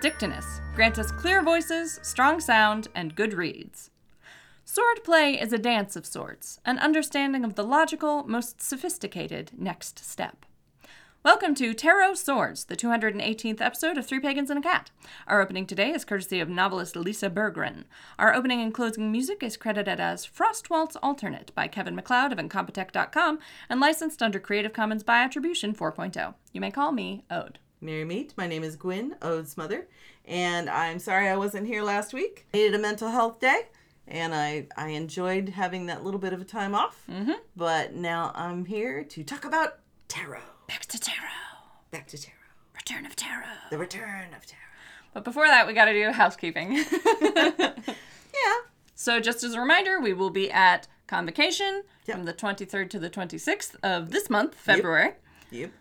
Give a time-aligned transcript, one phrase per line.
[0.00, 3.90] Dictinus, grant us clear voices, strong sound, and good reeds.
[4.64, 10.46] Swordplay is a dance of sorts, an understanding of the logical, most sophisticated next step.
[11.24, 14.92] Welcome to Tarot Swords, the 218th episode of Three Pagans and a Cat.
[15.26, 17.82] Our opening today is courtesy of novelist Lisa Bergren.
[18.20, 22.38] Our opening and closing music is credited as Frost Waltz Alternate by Kevin MacLeod of
[22.38, 26.34] Incompetech.com and licensed under Creative Commons by Attribution 4.0.
[26.52, 27.58] You may call me Ode.
[27.80, 28.34] Merry meet.
[28.36, 29.86] My name is Gwyn, Ode's mother,
[30.26, 32.46] and I'm sorry I wasn't here last week.
[32.52, 33.62] I needed a mental health day,
[34.08, 37.00] and I, I enjoyed having that little bit of a time off.
[37.08, 37.32] Mm-hmm.
[37.56, 40.40] But now I'm here to talk about tarot.
[40.66, 41.18] Back to Tarot.
[41.92, 42.34] Back to tarot.
[42.74, 43.44] Return of Tarot.
[43.70, 44.62] The return of tarot.
[45.14, 46.84] But before that, we got to do housekeeping.
[48.34, 48.54] Yeah.
[48.94, 52.16] so, just as a reminder, we will be at Convocation Yep.
[52.16, 55.06] from the 23rd to the 26th of this month, February.
[55.06, 55.22] Yep.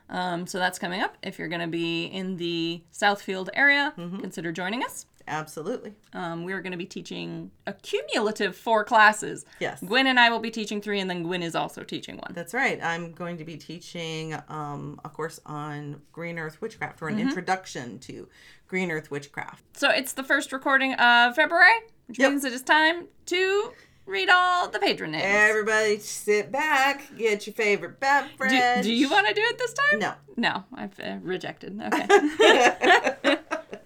[0.10, 1.18] Um, so that's coming up.
[1.24, 5.06] If you're going to be in the Southfield area, consider joining us.
[5.30, 5.94] Absolutely.
[6.14, 9.44] Um, we are going to be teaching a cumulative four classes.
[9.60, 9.84] Yes.
[9.84, 12.32] Gwen and I will be teaching three, and then Gwen is also teaching one.
[12.34, 12.80] That's right.
[12.82, 17.28] I'm going to be teaching um, a course on Green Earth Witchcraft or an Mm-hmm.
[17.28, 18.30] introduction to
[18.68, 19.64] Green Earth Witchcraft.
[19.76, 21.74] So it's the first recording of February,
[22.08, 22.30] which Yep.
[22.32, 23.74] means it is time to
[24.08, 25.24] read all the patron names.
[25.26, 28.52] Everybody sit back, get your favorite beverage.
[28.52, 30.00] do, do you want to do it this time?
[30.00, 30.14] No.
[30.36, 31.80] No, I've uh, rejected.
[31.94, 33.38] Okay.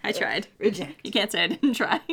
[0.03, 0.47] I tried.
[0.57, 0.99] Reject.
[1.03, 2.01] You can't say I didn't try.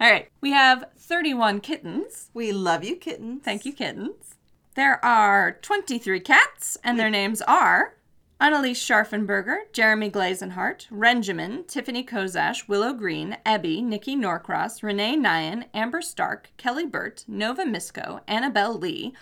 [0.00, 0.28] all right.
[0.40, 2.30] We have 31 kittens.
[2.32, 3.42] We love you, kittens.
[3.44, 4.36] Thank you, kittens.
[4.74, 7.94] There are 23 cats, and their names are
[8.40, 16.00] Annalise Scharfenberger, Jeremy Glazenhart, Renjamin, Tiffany Kozash, Willow Green, Ebby, Nikki Norcross, Renee Nyan, Amber
[16.00, 19.12] Stark, Kelly Burt, Nova Misco, Annabelle Lee,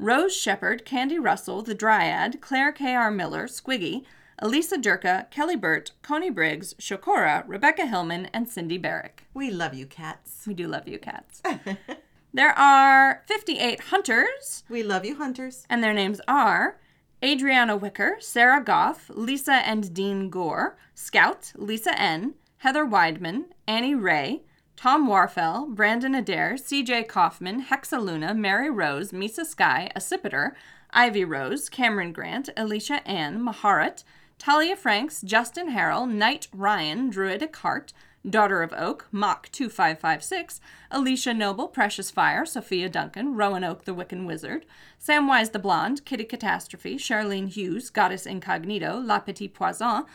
[0.00, 3.12] Rose Shepard, Candy Russell, The Dryad, Claire K.R.
[3.12, 4.02] Miller, Squiggy,
[4.40, 9.22] Elisa Durka, Kelly Burt, Coney Briggs, Shokora, Rebecca Hillman, and Cindy Barrick.
[9.32, 10.42] We love you, cats.
[10.48, 11.40] We do love you, cats.
[12.34, 15.64] there are 58 hunters, We love you, hunters.
[15.70, 16.80] and their names are
[17.24, 24.42] Adriana Wicker, Sarah Goff, Lisa and Dean Gore, Scout, Lisa N., Heather Weidman, Annie Ray,
[24.76, 30.50] Tom Warfel, Brandon Adair, CJ Kaufman, Hexaluna, Mary Rose, Misa Sky, Accipiter,
[30.90, 34.04] Ivy Rose, Cameron Grant, Alicia Ann, Maharat,
[34.38, 37.94] Talia Franks, Justin Harrell, Knight Ryan, Druidic Heart,
[38.28, 44.64] Daughter of Oak, Mach 2556, Alicia Noble, Precious Fire, Sophia Duncan, Roanoke the Wiccan Wizard,
[44.98, 50.06] Samwise the Blonde, Kitty Catastrophe, Charlene Hughes, Goddess Incognito, La Petite Poison,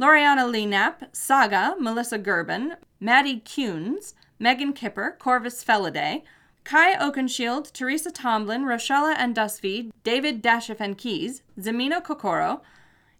[0.00, 6.22] Loriana Lee Knapp, Saga, Melissa Gerben, Maddie Kuhns, Megan Kipper, Corvus Felidae,
[6.64, 12.62] Kai Oakenshield, Teresa Tomlin, Rochella and Dusby, David Dashif and Keys, Zamino Kokoro,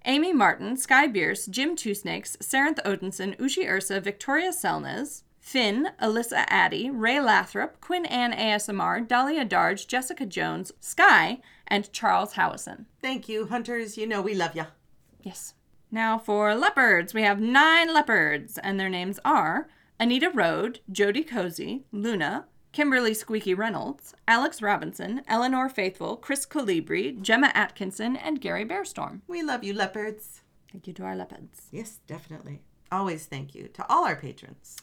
[0.04, 6.44] Amy Martin, Sky Bierce, Jim Two Snakes, Saranth Odinson, Ushi Ursa, Victoria Selnes, Finn, Alyssa
[6.48, 12.86] Addy, Ray Lathrop, Quinn Ann ASMR, Dahlia Darge, Jessica Jones, Sky, and Charles Howison.
[13.02, 13.98] Thank you, hunters.
[13.98, 14.66] You know we love ya.
[15.22, 15.54] Yes.
[15.90, 19.68] Now for leopards, we have nine leopards, and their names are
[19.98, 27.50] Anita Rode, Jody Cozy, Luna, Kimberly Squeaky Reynolds, Alex Robinson, Eleanor Faithful, Chris Colibri, Gemma
[27.52, 29.22] Atkinson, and Gary Bearstorm.
[29.26, 30.42] We love you, leopards.
[30.70, 31.62] Thank you to our leopards.
[31.72, 32.60] Yes, definitely.
[32.92, 34.76] Always thank you to all our patrons.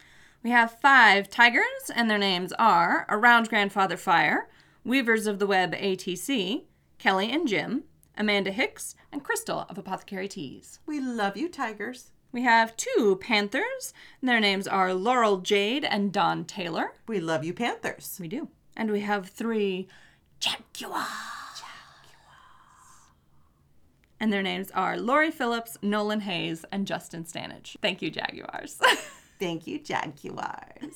[0.43, 4.49] We have five tigers, and their names are Around Grandfather Fire,
[4.83, 6.63] Weavers of the Web ATC,
[6.97, 7.83] Kelly and Jim,
[8.17, 10.79] Amanda Hicks, and Crystal of Apothecary Teas.
[10.85, 12.11] We love you, tigers.
[12.37, 16.93] We have two panthers, their names are Laurel Jade and Don Taylor.
[17.07, 18.19] We love you, panthers.
[18.21, 18.49] We do.
[18.75, 19.87] And we have three
[20.39, 21.07] jaguars.
[24.19, 27.75] And their names are Lori Phillips, Nolan Hayes, and Justin Stanage.
[27.81, 28.79] Thank you, Jaguars.
[29.39, 30.93] Thank you, jaguars.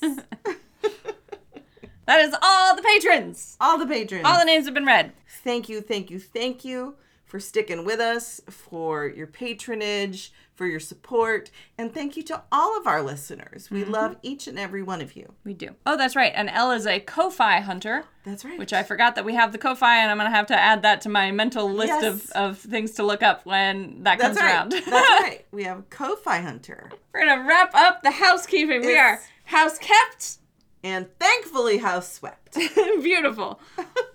[2.06, 3.56] that is all the patrons.
[3.60, 4.24] all the patrons.
[4.24, 5.12] All the names have been read.
[5.42, 6.94] thank you, thank you, thank you
[7.32, 12.78] for sticking with us, for your patronage, for your support, and thank you to all
[12.78, 13.70] of our listeners.
[13.70, 13.90] We mm-hmm.
[13.90, 15.32] love each and every one of you.
[15.42, 15.70] We do.
[15.86, 16.30] Oh, that's right.
[16.34, 18.58] And Elle is a Ko-Fi hunter, That's right.
[18.58, 20.82] which I forgot that we have the Ko-Fi, and I'm going to have to add
[20.82, 22.04] that to my mental list Yes.
[22.04, 24.54] of, of things to look up when that That's comes right.
[24.54, 24.72] around.
[24.72, 25.46] That's right.
[25.52, 26.90] We have Ko-Fi Hunter.
[27.14, 28.82] We're going to wrap up the housekeeping.
[28.82, 30.36] We are house kept.
[30.84, 32.54] And thankfully house swept.
[33.02, 33.60] Beautiful.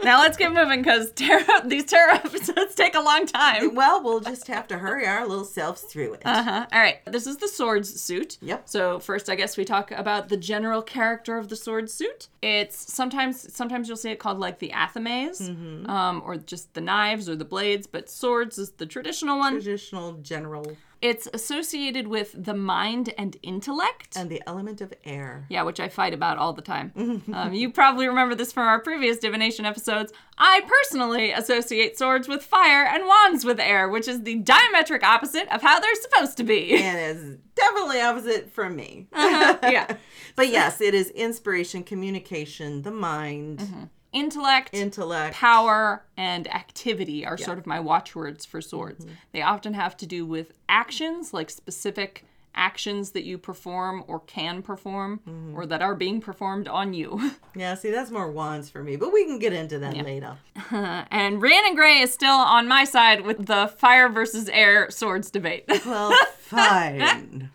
[0.04, 3.74] now let's get moving because tarot, these tarot episodes take a long time.
[3.74, 6.22] well, we'll just have to hurry our little selves through it.
[6.26, 6.68] Uh huh.
[6.72, 6.98] All right.
[7.06, 8.38] This is the swords suit.
[8.42, 8.64] Yep.
[8.70, 12.28] So first, I guess we talk about the general character of the sword suit.
[12.42, 15.42] It's sometimes sometimes you'll see it called like the athames,
[15.90, 17.88] um, or just the knives or the blades.
[17.88, 19.54] But swords is the traditional one.
[19.54, 24.16] Traditional general It's associated with the mind and intellect.
[24.16, 25.46] And the element of air.
[25.50, 27.24] Yeah, which I fight about all the time.
[27.34, 30.12] um, you probably remember this from our previous divination episodes.
[30.38, 35.48] I personally associate swords with fire and wands with air, which is the diametric opposite
[35.54, 36.76] of how they're supposed to be.
[36.76, 39.08] And is definitely opposite from me.
[39.14, 39.96] Uh-huh, yeah.
[40.36, 45.36] but yes, it is inspiration, communication, the mind, Intellect, intellect.
[45.36, 49.06] power, and activity are sort of my watchwords for swords.
[49.06, 49.14] Mm-hmm.
[49.34, 52.26] They often have to do with actions, like specific
[52.58, 55.56] actions that you perform or can perform mm-hmm.
[55.56, 57.32] or that are being performed on you.
[57.56, 60.38] Yeah, see, that's more wands for me, but we can get into that later.
[60.72, 65.66] and Rhiannon Gray is still on my side with the fire versus air swords debate.
[65.88, 67.50] Well, fine.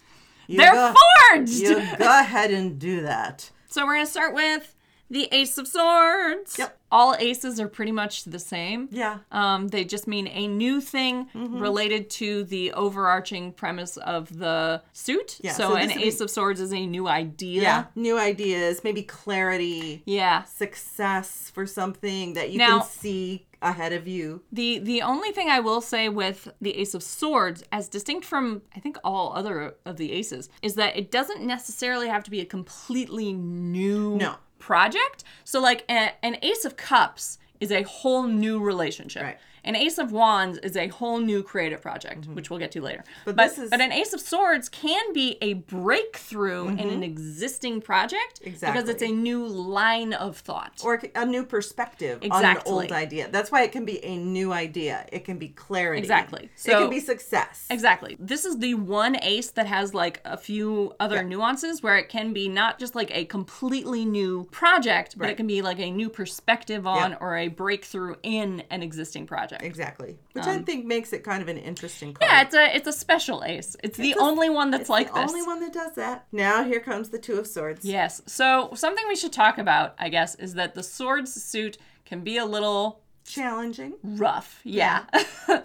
[0.49, 0.93] You They're go,
[1.31, 1.53] forged!
[1.53, 3.49] You go ahead and do that.
[3.69, 4.75] So we're going to start with
[5.13, 6.59] the Ace of Swords.
[6.59, 6.79] Yep.
[6.91, 8.89] All aces are pretty much the same.
[8.91, 9.19] Yeah.
[9.31, 11.59] Um, they just mean a new thing Mm-hmm.
[11.61, 15.39] related to the overarching premise of the suit.
[15.43, 17.63] Yeah, so, so an would be- Ace of Swords is a new idea.
[17.63, 17.85] Yeah.
[17.95, 20.43] New ideas, maybe clarity, Yeah.
[20.45, 24.43] success for something that you Now- can see ahead of you.
[24.51, 28.63] The the only thing I will say with the Ace of Swords, as distinct from
[28.75, 32.41] I think all other of the aces, is that it doesn't necessarily have to be
[32.41, 34.35] a completely new No.
[34.63, 35.25] Project.
[35.45, 39.23] So like a, an Ace of Cups is a whole new relationship.
[39.23, 39.39] Right.
[39.65, 43.05] An Ace of Wands is a whole new creative project, which we'll get to later.
[43.25, 43.49] But Mm-hmm.
[43.49, 48.41] this is- but an Ace of Swords can be a breakthrough in an existing project
[48.43, 48.81] exactly.
[48.83, 49.13] because it's Mm-hmm.
[49.13, 50.81] A new line of thought.
[50.85, 53.29] Or a new perspective on an old idea.
[53.31, 55.07] That's why it can be a new idea.
[55.13, 55.99] It can be clarity.
[56.01, 56.51] Exactly.
[56.57, 57.67] So, it can be success.
[57.71, 58.17] Exactly.
[58.19, 62.33] This is the one ace that has like a few other nuances where it can
[62.33, 66.09] be not just like a completely new project, but it can be like a new
[66.09, 67.17] perspective on Yeah.
[67.21, 69.52] or a breakthrough in an existing project.
[69.61, 70.19] Exactly.
[70.33, 72.31] Which I think makes it kind of an interesting card.
[72.31, 73.77] Um, Yeah, it's a it's a special ace.
[73.83, 75.31] It's the a- only one that's It's like the this.
[75.31, 76.27] only one that does that.
[76.33, 77.85] Now here comes the Two of Swords.
[77.85, 78.23] Yes.
[78.27, 82.37] So something we should talk about, I guess, is that the swords suit can be
[82.39, 83.95] a little Challenging.
[84.03, 84.61] rough.
[84.65, 85.05] Yeah.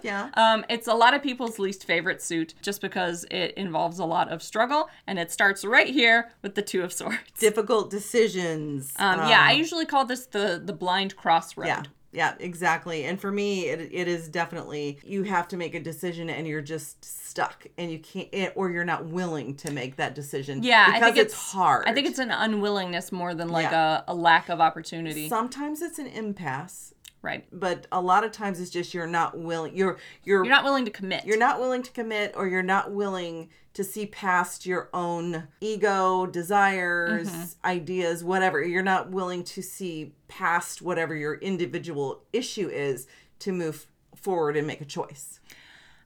[0.02, 0.30] Yeah.
[0.34, 4.28] Um, it's a lot of people's least favorite suit just because it involves a lot
[4.30, 7.18] of struggle, and it starts right here with the Two of Swords.
[7.38, 8.92] Difficult decisions.
[8.96, 11.66] Um, yeah, I usually call this the the blind crossroad.
[11.66, 11.82] Yeah.
[12.10, 13.04] Yeah, exactly.
[13.04, 16.62] And for me, it, it is definitely you have to make a decision and you're
[16.62, 20.62] just stuck and you can't, or you're not willing to make that decision.
[20.62, 21.84] Yeah, because I think it's, it's hard.
[21.86, 24.02] I think it's an unwillingness more than like Yeah.
[24.08, 25.28] a, a lack of opportunity.
[25.28, 27.44] sometimes it's an impasse, right.
[27.52, 29.76] but a lot of times it's just you're not willing.
[29.76, 31.26] You're you're You're not willing to commit.
[31.26, 36.26] you're not willing to commit or you're not willing to see past your own ego
[36.26, 37.44] desires Mm-hmm.
[37.76, 43.06] ideas whatever you're not willing to see past whatever your individual issue is
[43.38, 43.86] to move
[44.16, 45.38] forward and make a choice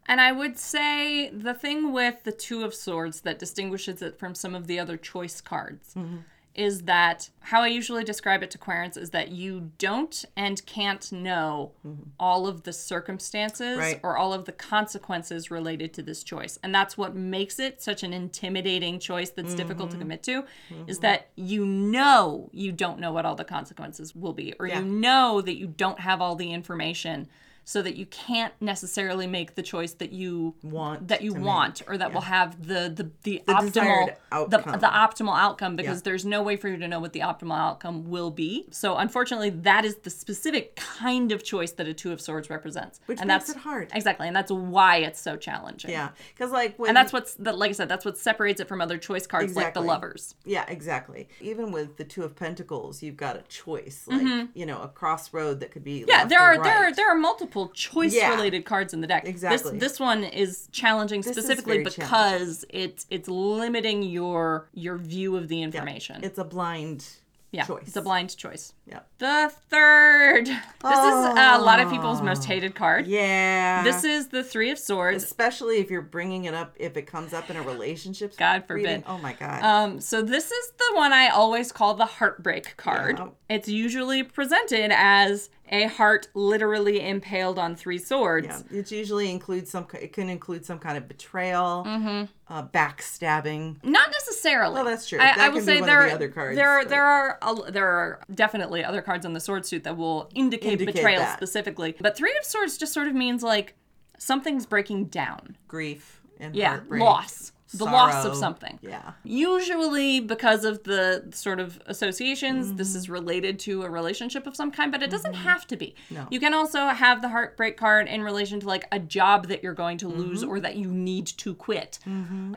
[0.06, 4.34] And I would say the thing with the Two of Swords that distinguishes it from
[4.34, 6.18] some of the other choice cards Mm-hmm.
[6.54, 11.10] Is that how I usually describe it to Clarence is that you don't and can't
[11.10, 11.72] know
[12.20, 13.78] all of the circumstances Mm-hmm.
[13.80, 14.00] Right.
[14.02, 16.58] or all of the consequences related to this choice.
[16.62, 19.98] And that's what makes it such an intimidating choice that's difficult Mm-hmm.
[19.98, 20.44] to commit to
[20.86, 24.80] is that you know you don't know what all the consequences will be or Yeah.
[24.80, 27.28] you know that you don't have all the information
[27.64, 31.46] so that you can't necessarily make the choice that you Want that you to make.
[31.46, 34.80] want or that will have the the, the, The optimal the, outcome.
[34.80, 36.02] the optimal outcome because Yeah.
[36.06, 38.66] there's no way for you to know what the optimal outcome will be.
[38.70, 43.00] So unfortunately that is the specific kind of choice that a two of swords represents.
[43.06, 43.90] Which and makes that's it hard.
[43.94, 44.26] Exactly.
[44.26, 45.90] And that's why it's so challenging.
[45.90, 48.66] yeah because like when And that's what's that like I said, that's what separates it
[48.68, 50.34] from other choice cards like the lovers.
[50.44, 54.80] yeah exactly even with the two of pentacles you've got a choice like you know
[54.82, 56.08] a crossroad that could be Mm-hmm.
[56.08, 58.30] Yeah, there are there are there are multiple choice Yeah.
[58.30, 59.26] related cards in the deck.
[59.26, 59.72] Exactly.
[59.78, 65.36] This this one is challenging is specifically very because it's it's limiting your your view
[65.36, 66.22] of the information.
[66.24, 67.06] it's a blind
[67.52, 68.72] yeah, choice it's a blind choice.
[68.92, 70.46] Yeah The third.
[70.46, 73.06] This is uh, a lot of people's most hated card.
[73.06, 75.22] yeah This is the Three of Swords.
[75.24, 79.02] especially if you're bringing it up if it comes up in a relationship God reading.
[79.02, 79.04] forbid.
[79.12, 83.18] oh my god Um, so this is the one I always call the heartbreak card.
[83.18, 83.28] Yeah.
[83.48, 88.46] It's usually presented as a heart literally impaled on three swords.
[88.46, 92.24] yeah it usually includes some it can include some kind of betrayal Mm-hmm.
[92.52, 94.74] uh, backstabbing Not necessarily.
[94.74, 95.18] Well, that's true.
[95.18, 97.04] I, That I can will be say there the other cards, there are but- there
[97.04, 100.94] are a, there are definitely other cards on the sword suit that will indicate, Indicate
[100.94, 101.36] betrayal that.
[101.36, 101.94] specifically.
[102.00, 103.74] But three of swords just sort of means like
[104.18, 105.56] something's breaking down.
[105.68, 107.52] grief and Yeah, heartbreak loss.
[107.74, 108.78] The loss of something.
[108.82, 109.12] Yeah.
[109.24, 112.98] Usually, because of the sort of associations, this Mm-hmm.
[112.98, 115.94] is related to a relationship of some kind, but it doesn't have to be.
[116.10, 116.26] No.
[116.30, 119.72] You can also have the heartbreak card in relation to like a job that you're
[119.74, 120.50] going to lose Mm-hmm.
[120.50, 121.98] or that you need to quit.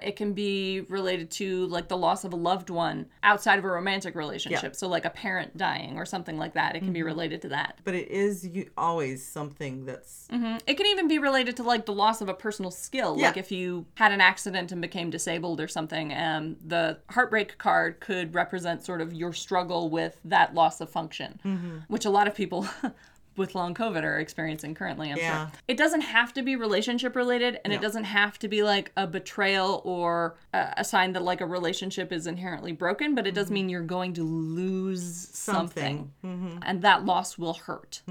[0.02, 3.70] It can be related to like the loss of a loved one outside of a
[3.70, 4.76] romantic relationship.
[4.76, 6.76] So, like a parent dying or something like that.
[6.76, 7.06] It can be Mm-hmm.
[7.08, 7.80] related to that.
[7.84, 10.60] But it is you, always something that's Mhm.
[10.68, 13.16] It can even be related to like the loss of a personal skill.
[13.18, 13.28] Yeah.
[13.28, 18.00] Like if you had an accident and became disabled or something, um, the heartbreak card
[18.00, 21.78] could represent sort of your struggle with that loss of function, Mm-hmm.
[21.88, 22.68] which a lot of people.
[23.38, 25.48] With long COVID are experiencing currently, I'm Yeah.
[25.50, 25.52] sure.
[25.68, 29.06] It doesn't have to be relationship related, and it doesn't have to be like a
[29.08, 33.52] betrayal or a, a sign that like a relationship is inherently broken, but it does
[33.52, 36.28] mean you're going to lose something, Mm-hmm.
[36.30, 36.50] something.
[36.54, 36.60] Mm-hmm.
[36.62, 38.04] and that loss will hurt.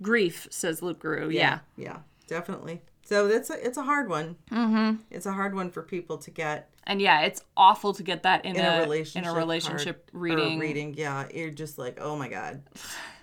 [0.00, 1.28] Grief, says Luke Guru.
[1.28, 1.58] yeah.
[1.76, 2.80] Yeah, definitely.
[3.06, 4.34] So that's a, it's a hard one.
[4.50, 5.02] Mm-hmm.
[5.12, 8.44] It's a hard one for people to get And yeah, it's awful to get that
[8.44, 10.58] in, in a, a relationship in a relationship card- reading.
[10.58, 12.62] reading, yeah, you're just like, oh my god,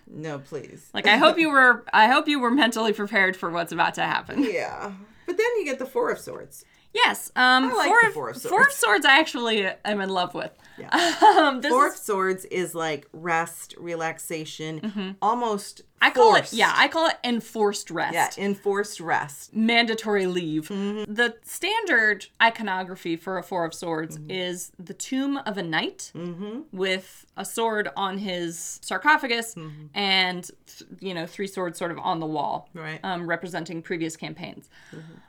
[0.08, 0.90] no, please.
[0.94, 4.04] Like I hope you were I hope you were mentally prepared for what's about to
[4.04, 4.44] happen.
[4.50, 4.94] yeah,
[5.26, 6.64] but then you get the Four of Swords.
[6.94, 7.30] Yes.
[7.36, 10.10] Um I like four, the of, Four of Four of Swords I actually am in
[10.10, 10.52] love with.
[10.78, 10.90] Yeah.
[11.24, 15.82] Um Four is, of Swords is like rest, relaxation, almost.
[16.04, 16.12] Mm-hmm.
[16.12, 16.54] I call forced.
[16.54, 18.14] it yeah, I call it enforced rest.
[18.14, 19.54] yeah, enforced rest.
[19.56, 20.68] mandatory leave.
[20.70, 21.14] Mm-hmm.
[21.14, 24.32] The standard iconography for a Four of Swords Mm-hmm.
[24.32, 26.12] is the tomb of a knight
[26.72, 29.86] with a sword on his sarcophagus Mm-hmm.
[29.94, 30.50] and,
[31.00, 33.00] you know, three swords sort of on the wall, Right.
[33.04, 34.70] um, representing previous campaigns.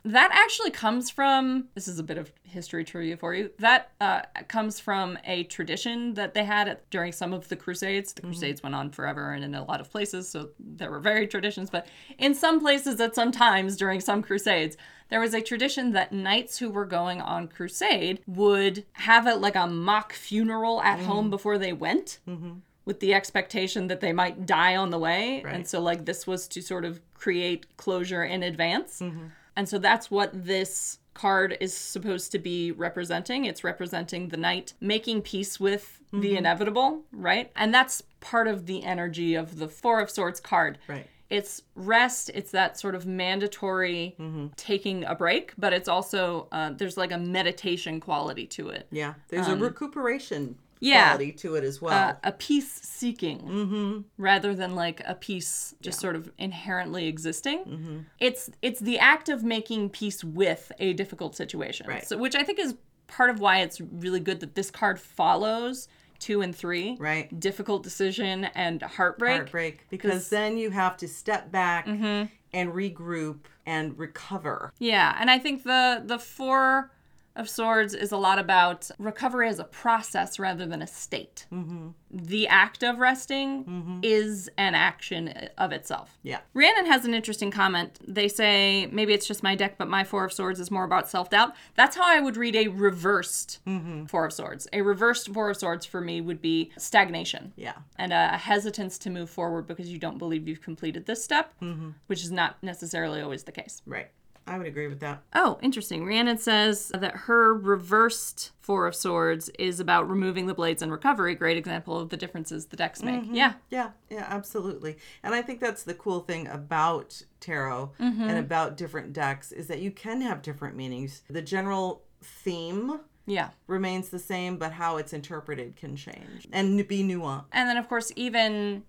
[0.04, 3.50] That actually comes from this is a bit of history trivia for you.
[3.58, 8.12] That uh, comes from a tradition that they had at, during some of the Crusades.
[8.12, 11.30] The Crusades went on forever and in a lot of places, so there were varied
[11.30, 11.70] traditions.
[11.70, 11.86] But
[12.18, 14.76] in some places, at some times during some Crusades,
[15.08, 19.54] there was a tradition that knights who were going on crusade would have it like
[19.54, 21.04] a mock funeral at mm.
[21.04, 22.54] home before they went mm-hmm.
[22.84, 25.44] with the expectation that they might die on the way.
[25.46, 29.00] And so, like, this was to sort of create closure in advance.
[29.00, 29.26] Mm-hmm.
[29.56, 33.44] And so, that's what this card is supposed to be representing.
[33.44, 36.38] It's representing the knight making peace with the mm-hmm.
[36.38, 37.52] inevitable, right?
[37.54, 38.02] And that's
[38.32, 40.78] part of the energy of the Four of Swords card.
[40.88, 41.06] Right.
[41.30, 42.30] It's rest.
[42.34, 44.14] It's that sort of mandatory
[44.56, 48.86] taking a break, but it's also uh, there's like a meditation quality to it.
[48.90, 51.08] Yeah, there's a recuperation Um, yeah.
[51.08, 51.94] quality to it as well.
[52.10, 58.04] uh, a peace seeking rather than like a peace just sort of inherently existing.
[58.20, 61.86] It's it's the act of making peace with a difficult situation.
[61.88, 62.06] Right.
[62.06, 62.74] So which I think is
[63.06, 66.96] part of why it's really good that this card follows two and three.
[66.98, 67.38] Right.
[67.38, 69.36] Difficult decision and heartbreak.
[69.36, 72.26] Heartbreak, because then you have to step back mm-hmm.
[72.52, 74.72] and regroup and recover.
[74.78, 76.90] Yeah, and I think the the four
[77.36, 81.46] of swords is a lot about recovery as a process rather than a state.
[81.52, 81.88] Mm-hmm.
[82.10, 84.00] The act of resting mm-hmm.
[84.02, 86.16] is an action of itself.
[86.22, 86.40] Yeah.
[86.54, 87.98] Rhiannon has an interesting comment.
[88.06, 91.08] They say maybe it's just my deck, but my Four of Swords is more about
[91.08, 91.54] self doubt.
[91.74, 94.04] That's how I would read a reversed mm-hmm.
[94.04, 94.68] Four of Swords.
[94.72, 97.74] A reversed Four of Swords for me would be stagnation Yeah.
[97.96, 101.90] and a hesitance to move forward because you don't believe you've completed this step, mm-hmm.
[102.06, 103.82] which is not necessarily always the case.
[103.86, 104.10] Right.
[104.46, 105.22] I would agree with that.
[105.34, 106.04] Oh, interesting.
[106.04, 111.34] Rhiannon says that her reversed Four of Swords is about removing the blades and recovery.
[111.34, 113.22] Great example of the differences the decks make.
[113.22, 113.34] Mm-hmm.
[113.34, 113.54] Yeah.
[113.70, 114.98] Yeah, yeah, absolutely.
[115.22, 118.22] And I think that's the cool thing about tarot mm-hmm.
[118.22, 121.22] and about different decks is that you can have different meanings.
[121.28, 123.50] The general theme Yeah.
[123.66, 127.46] remains the same, but how it's interpreted can change and be nuanced.
[127.52, 128.84] And then, of course, even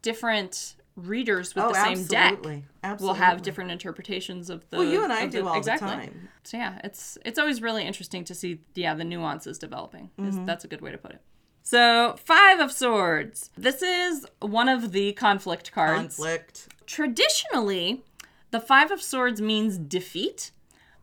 [0.00, 2.64] different readers with oh, the same deck absolutely.
[3.00, 4.78] will have different interpretations of the.
[4.78, 5.88] Well, you and I do the, all exactly.
[5.88, 6.28] the time.
[6.44, 10.10] So yeah, it's it's always really interesting to see yeah the nuances developing.
[10.18, 10.46] Is- Mm-hmm.
[10.46, 11.20] That's a good way to put it.
[11.62, 13.50] So five of swords.
[13.56, 16.16] This is one of the conflict cards.
[16.16, 16.68] Conflict.
[16.86, 18.02] Traditionally,
[18.52, 20.50] the Five of Swords means defeat,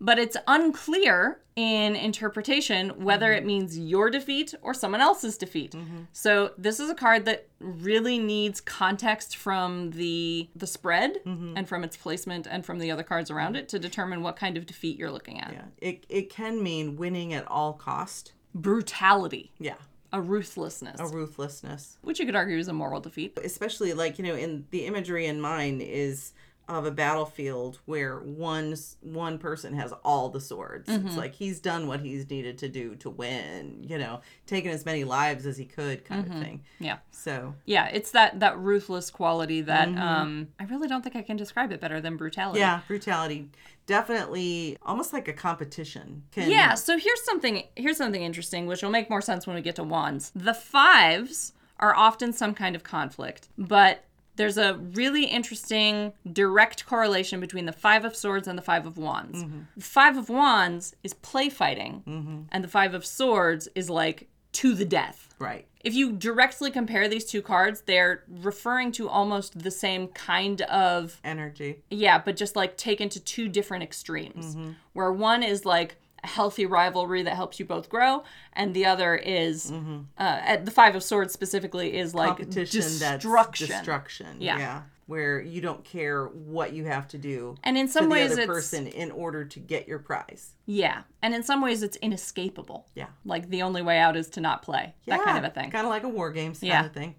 [0.02, 3.48] but it's unclear in interpretation whether it mm-hmm.
[3.48, 5.74] means your defeat or someone else's defeat.
[5.74, 6.04] Mm-hmm.
[6.14, 11.58] So this is a card that really needs context from the the spread mm-hmm.
[11.58, 14.56] and from its placement and from the other cards around it to determine what kind
[14.56, 15.52] of defeat you're looking at.
[15.52, 15.66] Yeah.
[15.80, 18.34] It, it can mean winning at all cost.
[18.56, 19.76] Brutality, Yeah.
[20.14, 21.98] a ruthlessness, A ruthlessness.
[22.02, 23.38] which you could argue is a moral defeat.
[23.44, 26.32] especially like you know in the imagery in mine is
[26.70, 31.18] of a battlefield where one one person has all the swords it's mm-hmm.
[31.18, 35.04] like he's done what he's needed to do to win you know taking as many
[35.04, 36.42] lives as he could kind of mm-hmm.
[36.42, 36.98] thing Yeah.
[37.12, 40.00] so Yeah, it's that that ruthless quality that mm-hmm.
[40.00, 42.60] um I really don't think I can describe it better than brutality.
[42.60, 43.50] yeah brutality
[43.90, 46.22] definitely almost like a competition.
[46.32, 49.64] Can, Yeah, so here's something here's something interesting which will make more sense when we
[49.64, 50.32] get to wands.
[50.36, 54.04] The fives are often some kind of conflict, but
[54.40, 58.98] there's a really interesting direct correlation between the five of swords and the five of
[58.98, 59.44] wands.
[59.44, 59.60] Mm-hmm.
[59.76, 62.40] The five of wands is play fighting, mm-hmm.
[62.50, 65.36] and the five of swords is like to the death.
[65.40, 65.68] Right.
[65.84, 71.20] If you directly compare these two cards, they're referring to almost the same kind of
[71.26, 71.84] Energy.
[71.90, 74.56] yeah, but just like taken to two different extremes.
[74.56, 74.72] Mm-hmm.
[74.94, 78.24] Where one is like healthy rivalry that helps you both grow,
[78.54, 83.32] and the other is uh, at the Five of Swords specifically is like Competition destruction.
[83.32, 84.38] that's destruction.
[84.40, 84.82] Yeah.
[85.08, 88.32] Where you don't care what you have to do And in to some the ways,
[88.34, 90.52] other it's person in order to get your prize.
[90.68, 92.86] yeah, and in some ways, it's inescapable.
[92.94, 93.08] Yeah.
[93.26, 94.94] Like the only way out is to not play.
[95.08, 95.72] That kind of a thing.
[95.72, 96.76] Kind of like a war games Yeah.
[96.76, 97.16] kind of thing.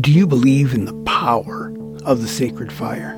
[0.00, 1.72] Do you believe in the power
[2.04, 3.16] of the sacred fire?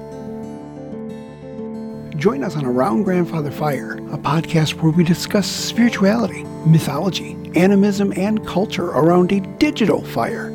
[2.21, 8.47] Join us on Around Grandfather Fire, a podcast where we discuss spirituality, mythology, animism, and
[8.47, 10.51] culture around a digital fire.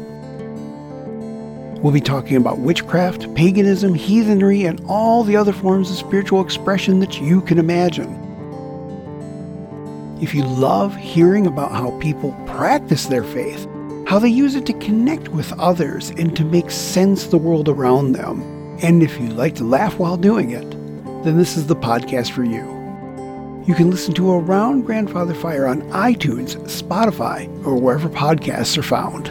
[1.81, 6.99] We'll be talking about witchcraft, paganism, heathenry, and all the other forms of spiritual expression
[6.99, 8.13] that you can imagine.
[10.21, 13.67] If you love hearing about how people practice their faith,
[14.05, 18.11] how they use it to connect with others and to make sense the world around
[18.11, 18.43] them,
[18.83, 20.84] and if you like to laugh while doing it,
[21.25, 22.63] then this is the podcast for you.
[23.67, 29.29] You can listen to Around Grandfather Fire on iTunes, Spotify, or wherever podcasts are found.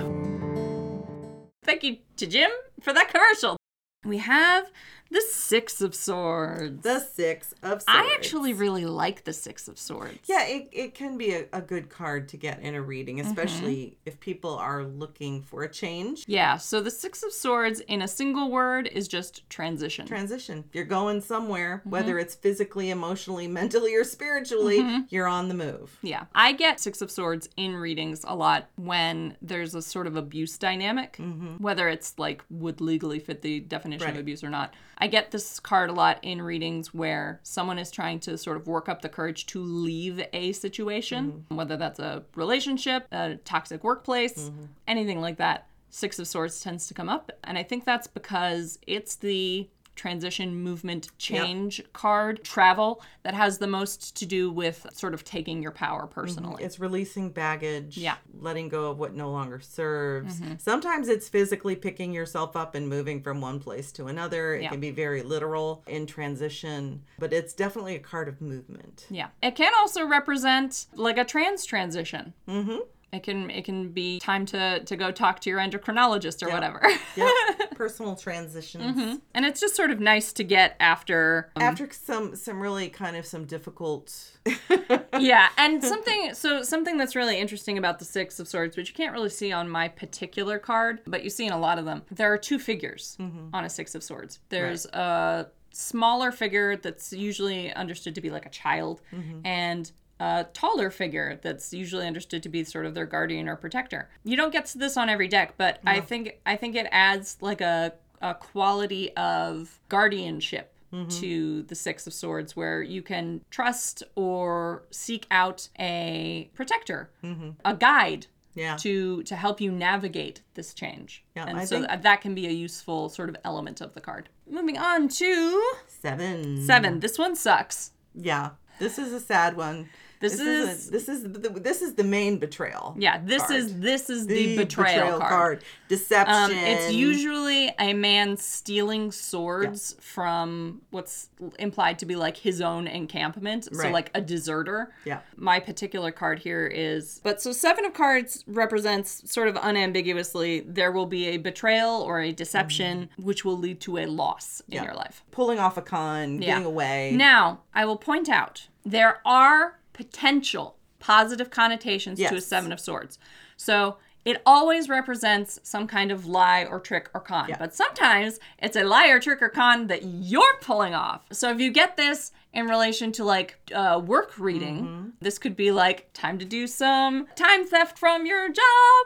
[1.63, 3.57] Thank you to Jim for that commercial.
[4.05, 4.73] We have
[5.15, 6.83] the Six of Swords.
[6.83, 7.85] The Six of Swords.
[7.87, 10.19] I actually really like the Six of Swords.
[10.27, 13.29] Yeah, it, it can be a, a good card to get in a reading, Mm-hmm.
[13.29, 16.25] especially if people are looking for a change.
[16.27, 20.07] Yeah, so the Six of Swords in a single word is just transition.
[20.07, 20.65] Transition.
[20.73, 21.91] You're going somewhere, Mm-hmm.
[21.91, 25.01] whether it's physically, emotionally, mentally, or spiritually, Mm-hmm.
[25.11, 25.97] you're on the move.
[26.03, 26.25] yeah.
[26.35, 30.59] I get Six of Swords in readings a lot when there's a sort of abuse
[30.59, 31.19] dynamic,
[31.59, 34.75] whether it's like would legally fit the definition of abuse or not.
[34.99, 38.67] I get this card a lot in readings where someone is trying to sort of
[38.67, 41.57] work up the courage to leave a situation, mm-hmm.
[41.57, 44.65] whether that's a relationship, a toxic workplace, mm-hmm.
[44.87, 45.67] anything like that.
[45.91, 47.31] Six of Swords tends to come up.
[47.45, 53.67] And I think that's because it's the transition movement change card travel that has the
[53.67, 58.15] most to do with sort of taking your power personally It's releasing baggage, Yeah.
[58.15, 58.45] Mm-hmm.
[58.45, 60.41] letting go of what no longer serves.
[60.59, 64.55] Sometimes it's physically picking yourself up and moving from one place to another.
[64.55, 64.71] It Yeah.
[64.71, 69.07] can be very literal in transition, but it's definitely a card of movement.
[69.11, 72.79] yeah it can also represent like a trans transition mm-hmm
[73.15, 76.83] it can it can be time to to go talk to your endocrinologist or whatever.
[77.17, 77.31] Yep.
[77.75, 78.85] Personal transitions.
[78.85, 79.17] Mm-hmm.
[79.35, 83.17] and it's just sort of nice to get after um, After some some really kind
[83.17, 84.39] of some difficult
[85.19, 88.95] yeah and something so something that's really interesting about the six of swords which you
[88.95, 92.03] can't really see on my particular card but you see in a lot of them
[92.11, 93.49] there are two figures mm-hmm.
[93.53, 94.41] on a six of swords.
[94.49, 99.41] There's a smaller figure that's usually understood to be like a child mm-hmm.
[99.45, 99.91] and
[100.25, 104.37] a taller figure that's usually understood to be sort of their guardian or protector you
[104.37, 107.61] don't get to this on every deck but i think i think it adds like
[107.61, 111.09] a, a quality of guardianship mm-hmm.
[111.21, 117.51] to the Six of Swords, where you can trust or seek out a protector, mm-hmm.
[117.65, 118.77] a guide Yeah.
[118.77, 121.25] to to help you navigate this change.
[121.35, 123.95] Yeah, and I so think- that, that can be a useful sort of element of
[123.95, 124.29] the card.
[124.49, 126.65] Moving on to seven.
[126.65, 127.01] seven.
[127.01, 127.93] This one sucks.
[128.15, 128.51] Yeah.
[128.79, 129.89] This is a sad one.
[130.21, 132.95] This is, is- a, this is the, this is the main betrayal.
[132.99, 133.55] Yeah, this card.
[133.57, 135.63] is this is the, betrayal, card.
[135.89, 136.35] Deception.
[136.35, 142.87] Um, it's usually a man stealing swords from what's implied to be like his own
[142.87, 143.65] encampment.
[143.65, 143.93] So, Right.
[143.93, 144.93] like a deserter.
[145.05, 145.21] Yeah.
[145.37, 147.21] My particular card here is.
[147.23, 152.21] But so, Seven of Cards represents sort of unambiguously there will be a betrayal or
[152.21, 154.85] a deception which will lead to a loss in Mm-hmm.
[154.87, 155.23] Your life.
[155.31, 156.47] pulling off a con, Yeah.
[156.55, 157.13] getting away.
[157.15, 163.19] Now, I will point out there are potential positive connotations to a Seven of Swords.
[163.57, 167.47] So it always represents some kind of lie or trick or con.
[167.51, 167.57] Yeah.
[167.59, 171.21] But sometimes it's a lie or trick or con that you're pulling off.
[171.31, 175.09] So if you get this in relation to like uh, work reading, Mm-hmm.
[175.21, 178.63] this could be like time to do some time theft from your job,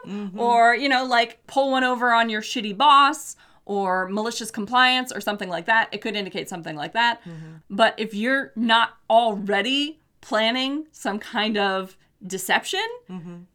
[0.07, 0.39] Mm-hmm.
[0.39, 5.19] or, you know, like pull one over on your shitty boss or malicious compliance or
[5.19, 5.89] something like that.
[5.91, 7.21] It could indicate something like that.
[7.25, 7.55] Mm-hmm.
[7.69, 12.85] But if you're not already planning some kind of deception,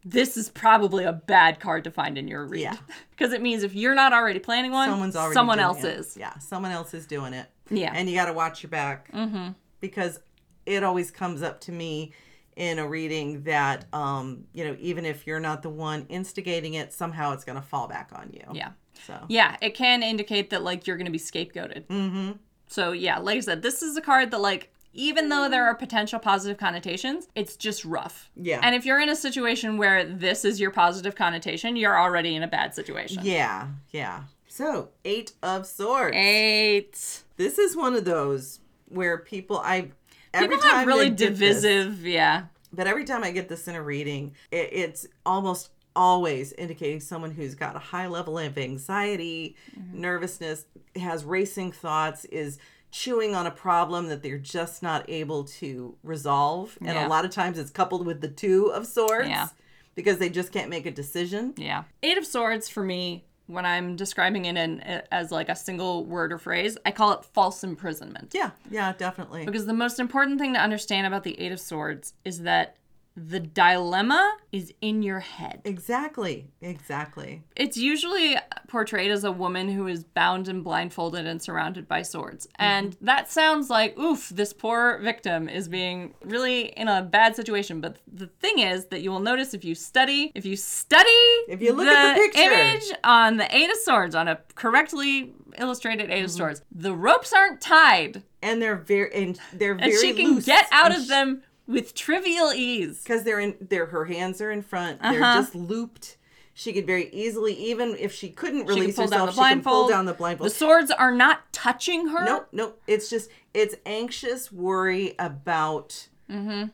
[0.05, 2.63] this is probably a bad card to find in your read.
[2.63, 2.77] Yeah.
[3.11, 5.99] Because it means if you're not already planning one, Someone's already someone else it.
[5.99, 6.17] is.
[6.17, 7.47] Yeah, someone else is doing it.
[7.71, 7.93] Yeah.
[7.95, 9.13] And you got to watch your back.
[9.13, 9.51] Mm-hmm.
[9.81, 10.19] because
[10.67, 12.13] it always comes up to me
[12.57, 16.93] in a reading that um you know even if you're not the one instigating it
[16.93, 18.71] somehow it's going to fall back on you Yeah.
[19.07, 21.87] so Yeah, it can indicate that like you're going to be scapegoated.
[21.87, 22.33] Mm-hmm.
[22.67, 25.75] So yeah, like I said, this is a card that like even though there are
[25.75, 28.31] potential positive connotations, it's just rough.
[28.37, 28.61] Yeah.
[28.63, 32.43] And if you're in a situation where this is your positive connotation, you're already in
[32.43, 33.21] a bad situation.
[33.25, 37.23] yeah yeah so eight of swords Eight.
[37.37, 39.91] this is one of those where people i
[40.33, 42.45] every People time really get this- divisive, yeah.
[42.73, 47.31] But every time I get this in a reading, it, it's almost always indicating someone
[47.31, 50.01] who's got a high level of anxiety, Mm-hmm.
[50.01, 52.59] nervousness, has racing thoughts, is
[52.95, 56.79] chewing on a problem that they're just not able to resolve.
[56.81, 57.07] And Yeah.
[57.07, 59.49] a lot of times it's coupled with the two of swords Yeah.
[59.97, 61.55] because they just can't make a decision.
[61.57, 61.85] Yeah.
[62.05, 64.81] Eight of Swords for me, when I'm describing it in
[65.11, 68.31] as like a single word or phrase, I call it false imprisonment.
[68.33, 69.45] Yeah, yeah, definitely.
[69.45, 72.77] Because the most important thing to understand about the Eight of Swords is that
[73.17, 75.61] the dilemma is in your head.
[75.65, 77.45] Exactly, exactly.
[77.55, 82.47] It's usually portrayed as a woman who is bound and blindfolded and surrounded by swords.
[82.47, 82.63] Mm-hmm.
[82.63, 87.81] And that sounds like, oof, this poor victim is being really in a bad situation.
[87.81, 91.09] But the thing is that you will notice if you study, if you study
[91.49, 92.41] If you look at the picture.
[92.41, 96.37] image on the Eight of Swords, on a correctly illustrated 8 of mm-hmm.
[96.37, 98.25] Swords, the ropes aren't tied.
[98.43, 101.43] And they're very and they're And very she can loose get out and of them
[101.67, 103.03] with trivial ease.
[103.03, 105.41] because they're in they're her hands are in front they're Uh-huh.
[105.41, 106.17] just looped
[106.57, 109.49] she could very easily even if she couldn't She can release down herself the she
[109.49, 112.25] can pull down the blindfold The swords are not touching her.
[112.25, 116.09] nope nope it's just it's anxious worry about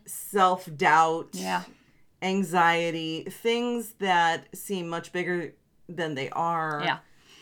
[0.07, 1.42] self-doubt Mm-hmm.
[1.44, 1.62] Yeah.
[2.22, 5.55] anxiety things that seem much bigger
[5.88, 6.98] than they are Yeah.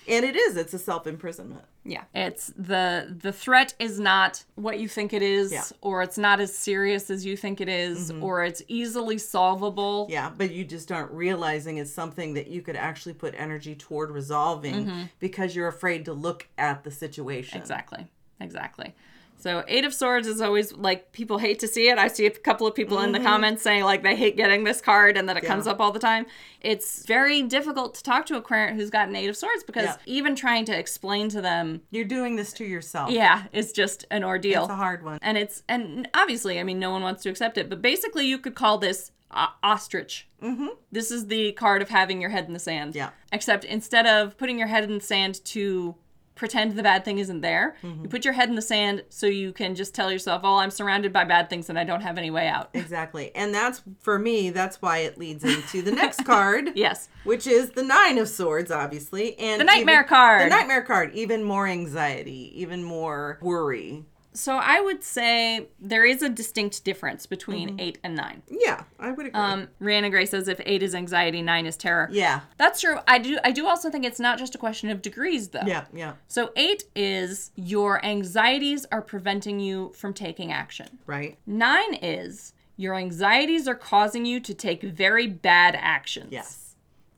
[0.07, 2.05] and it is it's a self-imprisonment Yeah.
[2.15, 5.61] It's the the threat is not what you think it is Yeah.
[5.61, 5.89] Mm-hmm.
[5.89, 10.07] or it's not as serious as you think it is, or it's easily solvable.
[10.11, 14.11] Yeah, but you just aren't realizing it's something that you could actually put energy toward
[14.11, 17.59] resolving because you're afraid to look at the situation.
[17.59, 18.07] Exactly.
[18.41, 18.95] Exactly.
[19.41, 21.97] So Eight of Swords is always like people hate to see it.
[21.97, 24.81] I see a couple of people in the comments saying like they hate getting this
[24.81, 25.71] card and that it comes Mm-hmm.
[25.71, 26.27] Up all the time.
[26.61, 29.85] It's very difficult to talk to a querent who's got an Eight of Swords because
[29.85, 29.97] Yeah.
[30.07, 33.11] even trying to explain to them, You're doing this to yourself.
[33.11, 34.63] yeah, it's just an ordeal.
[34.65, 35.19] It's a hard one.
[35.23, 38.39] and it's and obviously i mean no one wants to accept it but basically you
[38.39, 40.69] could call this uh, ostrich mm-hmm.
[40.91, 43.11] this is the card of having your head in the sand Yeah.
[43.33, 45.95] except instead of putting your head in the sand to
[46.39, 48.05] pretend the bad thing isn't there Mm-hmm.
[48.05, 50.71] you put your head in the sand so you can just tell yourself oh i'm
[50.71, 53.31] surrounded by bad things and i don't have any way out Exactly.
[53.35, 56.71] And that's for me, that's why it leads into the next card.
[56.75, 59.39] yes Which is the Nine of Swords, obviously.
[59.39, 60.43] And The Nightmare even- card.
[60.47, 61.11] The Nightmare card.
[61.15, 64.05] Even more anxiety, even more worry.
[64.39, 67.81] So i would say there is a distinct difference between Mm-hmm.
[67.81, 69.41] eight and nine Yeah, I would agree.
[69.41, 72.41] um Rhiannon Gray says if eight is anxiety nine is terror yeah.
[72.57, 72.99] That's true.
[73.07, 75.67] I do I do also think it's not just a question of degrees though.
[75.67, 76.13] Yeah, yeah.
[76.29, 80.99] So 8 is your anxieties are preventing you from taking action.
[81.07, 81.37] Right.
[81.47, 86.29] 9 is your anxieties are causing you to take very bad actions.
[86.31, 86.68] Yes.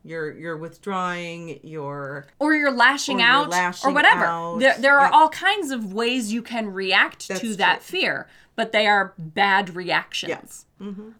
[0.03, 4.25] You're you're withdrawing, you're Or you're lashing Or you're out or whatever.
[4.25, 4.59] out.
[4.59, 7.99] There, there are all kinds of ways you can react to That's that true.
[7.99, 10.65] fear, but they are bad reactions.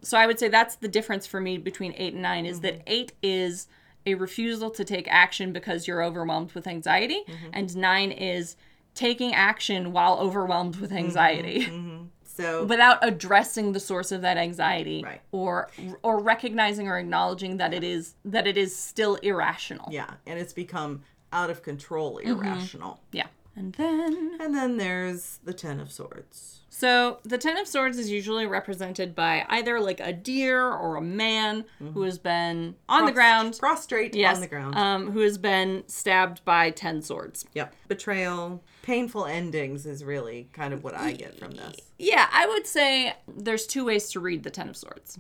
[0.02, 2.62] So I would say that's the difference for me between 8 and 9 is Mm-hmm.
[2.65, 3.67] that 8 is
[4.08, 7.50] a refusal to take action because you're overwhelmed with anxiety Mm-hmm.
[7.54, 8.56] and 9 is
[8.96, 10.98] taking action while overwhelmed with Mm-hmm.
[11.06, 12.08] anxiety
[12.42, 15.22] so without addressing the source of that anxiety Right.
[15.32, 15.70] or
[16.04, 19.88] or recognizing or acknowledging that it is that it is still irrational.
[19.92, 21.02] yeah, and it's become
[21.34, 22.30] out of control, Mm-hmm.
[22.44, 23.00] irrational.
[23.12, 23.28] Yeah.
[23.56, 26.60] And then And then there's the Ten of Swords.
[26.70, 31.02] So the Ten of Swords is usually represented by either like a deer or a
[31.02, 33.58] man who has been on the ground.
[33.60, 34.76] Prostrate Yes, on the ground.
[34.76, 37.46] Um, who has been stabbed by ten swords.
[37.54, 37.76] yep.
[37.90, 41.76] Betrayal, painful endings is really kind of what I get from this.
[42.00, 45.20] Yeah, I would say there's two ways to read the Ten of Swords.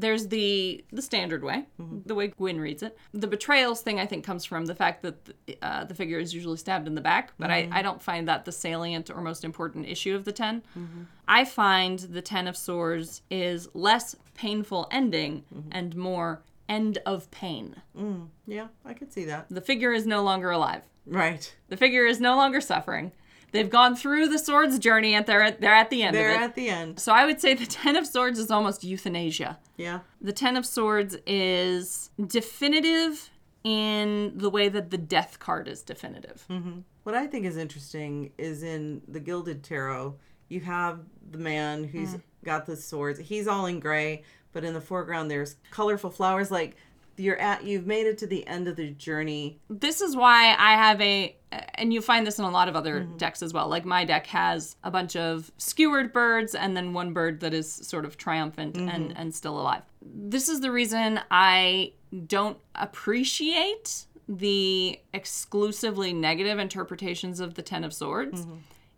[0.00, 1.98] There's the the standard way, mm-hmm.
[2.06, 2.96] the way Gwyn reads it.
[3.12, 6.34] The betrayals thing I think comes from the fact that the, uh, the figure is
[6.34, 7.74] usually stabbed in the back, but I, mm-hmm.
[7.74, 10.62] I don't find that the salient or most important issue of the 10.
[10.78, 11.02] Mm-hmm.
[11.26, 17.76] I find the Ten of Swords is less painful ending and more end of pain.
[17.96, 19.46] Mm, yeah, I could see that.
[19.50, 20.82] The figure is no longer alive.
[21.06, 21.54] Right.
[21.68, 23.12] The figure is no longer suffering.
[23.50, 26.42] They've gone through the swords journey and they're at, they're at the end They're of
[26.42, 26.44] it.
[26.44, 27.00] at the end.
[27.00, 29.58] So I would say the Ten of Swords is almost euthanasia.
[29.76, 30.00] Yeah.
[30.20, 33.30] The Ten of Swords is definitive
[33.64, 36.44] in the way that the Death card is definitive.
[36.50, 36.80] Mm-hmm.
[37.04, 40.16] What I think is interesting is in the Gilded Tarot,
[40.48, 42.22] you have the man who's mm.
[42.44, 43.18] got the swords.
[43.18, 46.50] He's all in gray, but in the foreground there's colorful flowers.
[46.50, 46.76] Like
[47.18, 49.60] you're at, you've made it to the end of the journey.
[49.68, 51.36] this is why I have a,
[51.74, 53.16] and you find this in a lot of other mm-hmm.
[53.16, 53.68] decks as well.
[53.68, 57.70] Like my deck has a bunch of skewered birds and then one bird that is
[57.70, 59.12] sort of triumphant and, mm-hmm.
[59.16, 59.82] and still alive.
[60.02, 61.92] This is the reason I
[62.26, 68.42] don't appreciate the exclusively negative interpretations of the Ten of Swords.
[68.42, 68.56] Mm-hmm.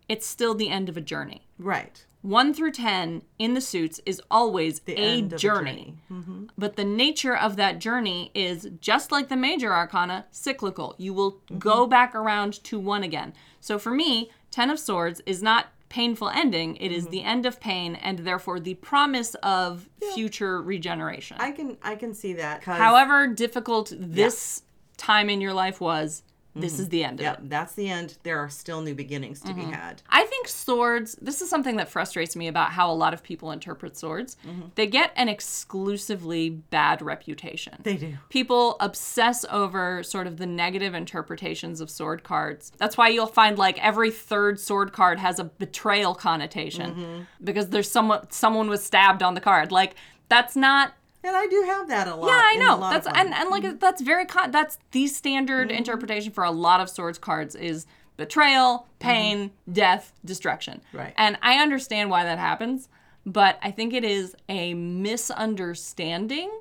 [0.09, 1.47] It's still the end of a journey.
[1.57, 2.05] Right.
[2.21, 5.97] One through 10 in the suits is always The a end of journey.
[6.11, 6.45] Mm-hmm.
[6.57, 10.95] But the nature of that journey is just like the major arcana, cyclical.
[10.97, 11.89] You will go mm-hmm.
[11.89, 13.33] back around to one again.
[13.59, 17.11] So for me, 10 of Swords is not painful ending, It is mm-hmm.
[17.11, 21.35] the end of pain and therefore the promise of future regeneration.
[21.39, 22.63] I can I can see that.
[22.63, 24.63] However difficult this
[24.95, 26.23] time in your life was,
[26.55, 26.89] this is mm-hmm.
[26.89, 27.49] the end of yeah, it.
[27.49, 28.17] that's the end.
[28.23, 29.71] There are still new beginnings to be mm-hmm.
[29.71, 30.01] had.
[30.09, 33.51] I think swords, this is something that frustrates me about how a lot of people
[33.51, 34.35] interpret swords.
[34.45, 34.67] Mm-hmm.
[34.75, 37.75] They get an exclusively bad reputation.
[37.83, 38.17] They do.
[38.29, 42.71] People obsess over sort of the negative interpretations of sword cards.
[42.77, 47.89] That's why you'll find like every third sword card has a betrayal connotation because there's
[47.89, 49.71] someone someone was stabbed on the card.
[49.71, 49.95] Like
[50.29, 52.27] that's not And I do have that a lot.
[52.27, 52.79] yeah, I know.
[52.79, 53.77] That's and, and like mm-hmm.
[53.77, 55.77] that's very con- that's the standard mm-hmm.
[55.77, 57.85] interpretation for a lot of swords cards is
[58.17, 58.99] betrayal, mm-hmm.
[58.99, 60.81] pain, death, destruction.
[60.93, 61.13] Right.
[61.17, 62.89] And I understand why that happens,
[63.25, 66.51] but I think it is a misunderstanding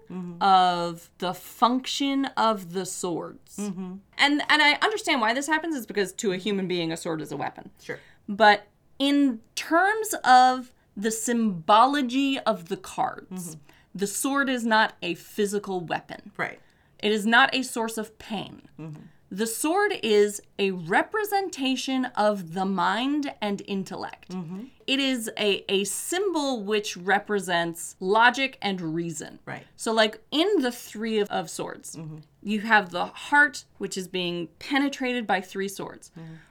[0.40, 3.58] of the function of the swords.
[3.58, 7.22] And and I understand why this happens is because to a human being a sword
[7.22, 7.70] is a weapon.
[7.82, 7.98] sure.
[8.28, 8.66] But
[8.98, 13.56] in terms of the symbology of the cards,
[13.94, 16.32] the sword is not a physical weapon.
[16.36, 16.60] Right.
[17.02, 18.62] It is not a source of pain.
[18.78, 19.02] Mm-hmm.
[19.32, 24.30] The sword is a representation of the mind and intellect.
[24.30, 24.64] Mm-hmm.
[24.88, 29.38] It is a, a symbol which represents logic and reason.
[29.46, 29.64] Right.
[29.76, 32.18] So, like in the Three of, of Swords, mm-hmm.
[32.42, 36.10] you have the heart, which is being penetrated by three swords.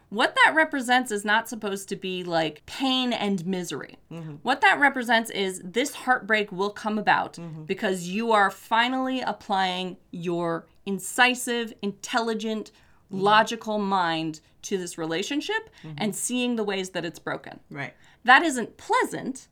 [0.09, 3.97] What that represents is not supposed to be like pain and misery.
[4.11, 4.35] Mm-hmm.
[4.41, 7.63] What that represents is this heartbreak will come about mm-hmm.
[7.63, 12.71] because you are finally applying your incisive, intelligent,
[13.11, 13.21] mm-hmm.
[13.21, 17.93] logical mind to this relationship and seeing the ways that it's broken Right.
[18.25, 19.47] that isn't pleasant,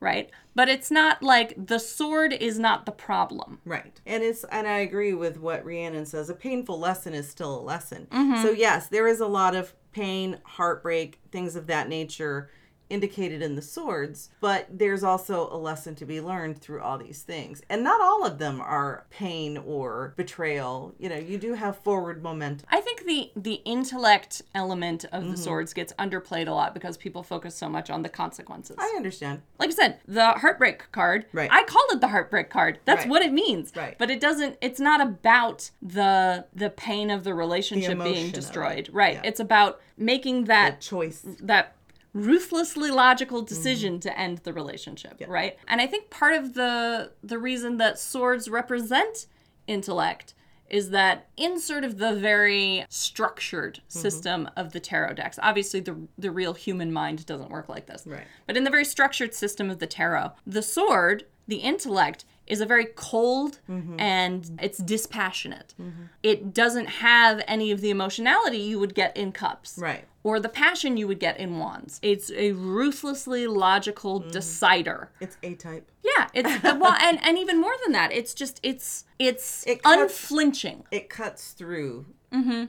[0.00, 0.30] right?
[0.54, 3.60] But it's not like the sword is not the problem.
[3.66, 4.00] Right.
[4.06, 6.30] And it's and I agree with what Rhiannon says.
[6.30, 8.06] A painful lesson is still a lesson.
[8.10, 8.42] Mm-hmm.
[8.42, 12.50] So yes, there is a lot of pain, heartbreak, things of that nature
[12.88, 17.22] indicated in the swords, but there's also a lesson to be learned through all these
[17.22, 17.62] things.
[17.68, 20.94] And not all of them are pain or betrayal.
[20.98, 22.66] You know, you do have forward momentum.
[22.70, 25.30] I think the the intellect element of Mm-hmm.
[25.32, 28.76] the swords gets underplayed a lot because people focus so much on the consequences.
[28.78, 29.42] I understand.
[29.58, 31.26] like I said, the heartbreak card.
[31.32, 31.50] Right.
[31.50, 32.78] I called it the heartbreak card.
[32.84, 33.08] That's Right.
[33.10, 33.72] what it means.
[33.74, 33.96] Right.
[33.98, 34.56] But it doesn't.
[34.60, 38.88] It's not about the the pain of the relationship emotion being destroyed.
[38.92, 39.14] Right.
[39.14, 39.22] Yeah.
[39.24, 41.24] It's about making that Choice.
[41.40, 41.75] that
[42.16, 43.54] ruthlessly logical Mm-hmm.
[43.54, 47.98] decision to end the relationship right and i think part of the the reason that
[47.98, 49.26] swords represent
[49.66, 50.32] intellect
[50.68, 53.98] is that in sort of the very structured Mm-hmm.
[54.00, 58.02] system of the tarot decks obviously the the real human mind doesn't work like this
[58.06, 58.24] Right.
[58.46, 62.66] but in the very structured system of the tarot the sword the intellect is a
[62.66, 63.98] very cold Mm-hmm.
[64.00, 65.74] and it's dispassionate
[66.22, 70.04] it doesn't have any of the emotionality you would get in cups Right.
[70.22, 71.98] or the passion you would get in wands.
[72.02, 74.32] It's a ruthlessly logical Mm.
[74.32, 75.10] decider.
[75.20, 75.90] It's A type.
[76.04, 80.00] Yeah, it's well, and and even more than that, it's just it's it's It cuts-
[80.02, 82.06] unflinching It cuts through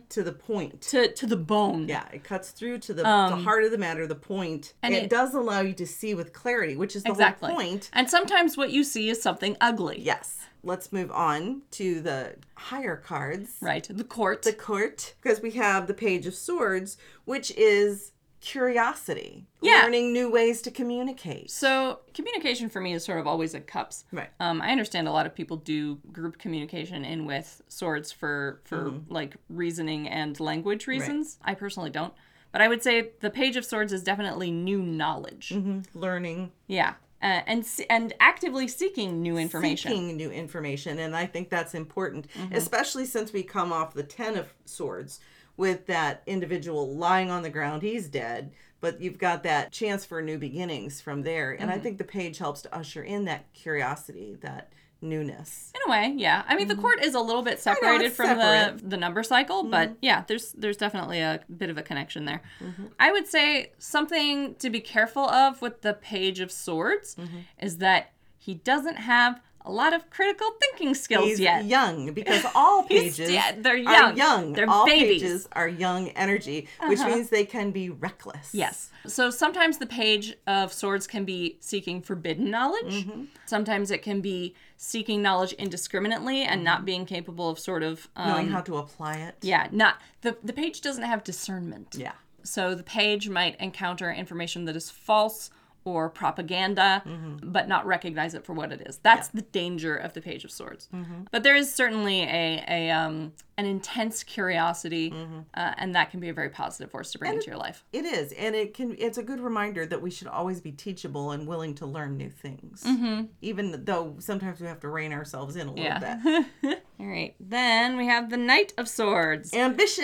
[0.09, 0.81] to the point.
[0.81, 1.87] to to the bone.
[1.87, 4.73] Yeah, it cuts through to the, the heart of the matter, the point.
[4.83, 7.11] Um, and And it, it- does allow you to see with clarity, which is the
[7.11, 7.49] exactly.
[7.49, 7.89] whole point.
[7.93, 9.99] And sometimes what you see is something ugly.
[10.01, 10.37] Yes.
[10.63, 13.51] Let's move on to the higher cards.
[13.61, 13.87] Right.
[13.89, 14.41] The court.
[14.41, 19.81] The court, because we have the Page of Swords, which is curiosity, Yeah.
[19.83, 21.49] learning new ways to communicate.
[21.51, 24.05] so communication for me is sort of always at cups.
[24.11, 24.29] Right.
[24.39, 28.77] Um, I understand a lot of people do group communication in with swords for for
[28.91, 29.13] Mm-hmm.
[29.13, 31.37] like reasoning and language reasons.
[31.43, 32.13] I personally don't.
[32.51, 35.53] But I would say the Page of Swords is definitely new knowledge.
[35.93, 39.91] Learning, Yeah, uh, and and actively seeking new information.
[39.91, 42.55] seeking new information, and I think that's important, Mm-hmm.
[42.55, 45.19] especially since we come off the Ten of Swords
[45.57, 47.81] with that individual lying on the ground.
[47.81, 51.79] He's dead, but you've got that chance for new beginnings from there, and Mm-hmm.
[51.79, 55.71] I think the page helps to usher in that curiosity, that newness.
[55.75, 56.43] In a way, yeah.
[56.47, 58.79] I mean, the court is a little bit separated it's from separate.
[58.81, 62.41] the the number cycle, but yeah, there's there's definitely a bit of a connection there.
[62.63, 62.85] Mm-hmm.
[62.99, 67.37] I would say something to be careful of with the Page of Swords Mm-hmm.
[67.61, 71.65] is that he doesn't have a lot of critical thinking skills He's yet.
[71.65, 74.17] young because all pages yeah, they're are young.
[74.17, 74.53] young.
[74.53, 75.21] They're all babies.
[75.21, 75.29] Uh-huh.
[75.31, 78.53] pages are young energy, which means they can be reckless.
[78.53, 78.89] Yes.
[79.05, 83.05] So sometimes the Page of Swords can be seeking forbidden knowledge.
[83.05, 83.23] Mm-hmm.
[83.45, 88.27] Sometimes it can be seeking knowledge indiscriminately and not being capable of sort of um,
[88.27, 88.31] Mm-hmm.
[88.37, 89.35] Knowing how to apply it.
[89.41, 91.95] Yeah, not the the page doesn't have discernment.
[91.97, 92.13] Yeah.
[92.43, 95.49] So the page might encounter information that is false
[95.87, 97.51] or propaganda, Mm-hmm.
[97.51, 98.97] but not recognize it for what it is.
[99.03, 100.89] That's the danger of the Page of Swords.
[100.93, 101.21] Mm-hmm.
[101.31, 105.39] But there is certainly a, a um, an intense curiosity, Mm-hmm.
[105.55, 107.83] uh, and that can be a very positive force to bring into your life.
[107.91, 108.95] It is, and it can.
[108.99, 112.29] It's a good reminder that we should always be teachable and willing to learn new
[112.29, 113.25] things, mm-hmm.
[113.41, 116.45] even though sometimes we have to rein ourselves in a little Yeah.
[116.63, 116.83] bit.
[116.99, 119.53] All right, then we have the Knight of Swords.
[119.53, 120.03] Ambition.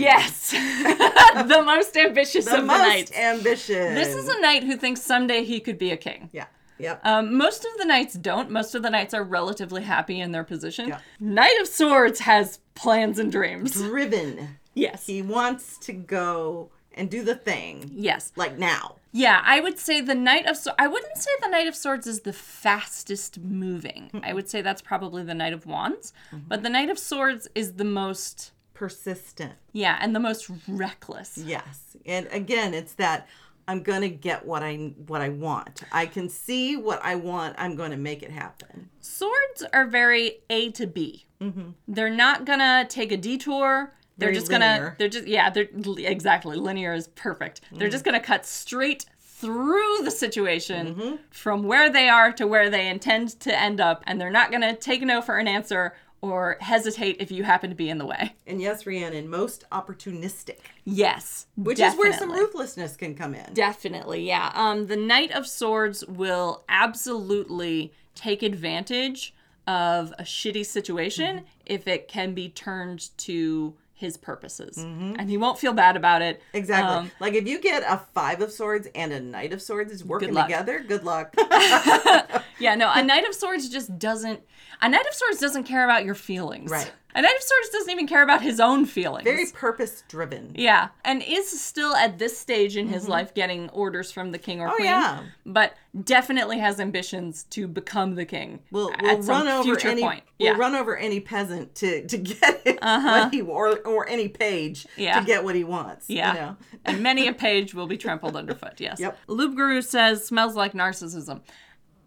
[0.00, 3.12] Yes, the most ambitious the of most the knights.
[3.16, 3.94] ambition.
[3.94, 6.30] This is a knight who thinks someday he could be a king.
[6.32, 6.46] yeah.
[6.78, 7.00] Yep.
[7.04, 8.50] Um, most of the knights don't.
[8.50, 10.88] Most of the knights are relatively happy in their position.
[10.88, 10.98] Yeah.
[11.20, 13.72] Knight of Swords has plans and dreams.
[13.74, 14.58] Driven.
[14.74, 15.06] Yes.
[15.06, 18.32] He wants to go and do the thing Yes.
[18.36, 18.96] like now.
[19.12, 20.76] Yeah, I would say the Knight of Swords.
[20.78, 24.10] I wouldn't say the Knight of Swords is the fastest moving.
[24.22, 26.12] I would say that's probably the Knight of Wands.
[26.46, 29.54] But the Knight of Swords is the most, Persistent.
[29.72, 31.38] yeah, and the most reckless.
[31.38, 31.96] Yes.
[32.06, 33.26] And again, it's that
[33.68, 34.76] I'm going to get what I
[35.06, 35.82] what I want.
[35.92, 37.54] I can see what I want.
[37.58, 38.88] I'm going to make it happen.
[39.00, 41.26] Swords are very A to B.
[41.40, 41.70] Mm-hmm.
[41.86, 43.94] They're not gonna take a detour.
[44.16, 44.96] They're Very just gonna.
[44.98, 45.50] They're just yeah.
[45.50, 47.60] They're exactly linear is perfect.
[47.72, 48.14] They're just mm-hmm.
[48.14, 51.16] gonna cut straight through the situation mm-hmm.
[51.30, 54.74] from where they are to where they intend to end up, and they're not gonna
[54.74, 58.34] take no for an answer or hesitate if you happen to be in the way.
[58.46, 63.54] And yes, Rhiannon, most opportunistic, Yes, which is where some ruthlessness can come in.
[63.54, 64.50] Definitely, yeah.
[64.54, 69.34] Um, the Knight of Swords will absolutely take advantage
[69.66, 75.58] of a shitty situation if it can be turned to his purposes, and he won't
[75.58, 76.40] feel bad about it.
[76.52, 76.94] Exactly.
[76.94, 80.04] Um, like if you get a five of swords and a knight of swords is
[80.04, 80.46] working luck.
[80.46, 81.34] together, good luck.
[82.60, 84.40] yeah, no, a Knight of Swords just doesn't.
[84.80, 86.70] A Knight of Swords doesn't care about your feelings.
[86.70, 86.92] Right.
[87.18, 89.24] A Knight of Swords doesn't even care about his own feelings.
[89.24, 90.52] Very purpose driven.
[90.54, 94.60] Yeah, and is still at this stage in his life getting orders from the king
[94.60, 94.72] or Mm-hmm.
[94.72, 94.86] Oh, queen.
[94.86, 95.22] yeah.
[95.44, 98.60] But definitely has ambitions to become the king.
[98.70, 100.22] We'll, we'll run over any point.
[100.38, 100.56] we'll Yeah.
[100.56, 105.18] run over any peasant to to get it he or or any page Yeah.
[105.18, 106.08] to get what he wants.
[106.08, 106.32] Yeah.
[106.34, 106.56] You know?
[106.84, 109.00] and many a page will be trampled underfoot, yes.
[109.00, 109.18] Yep.
[109.26, 111.40] Lube Guru says, smells like narcissism.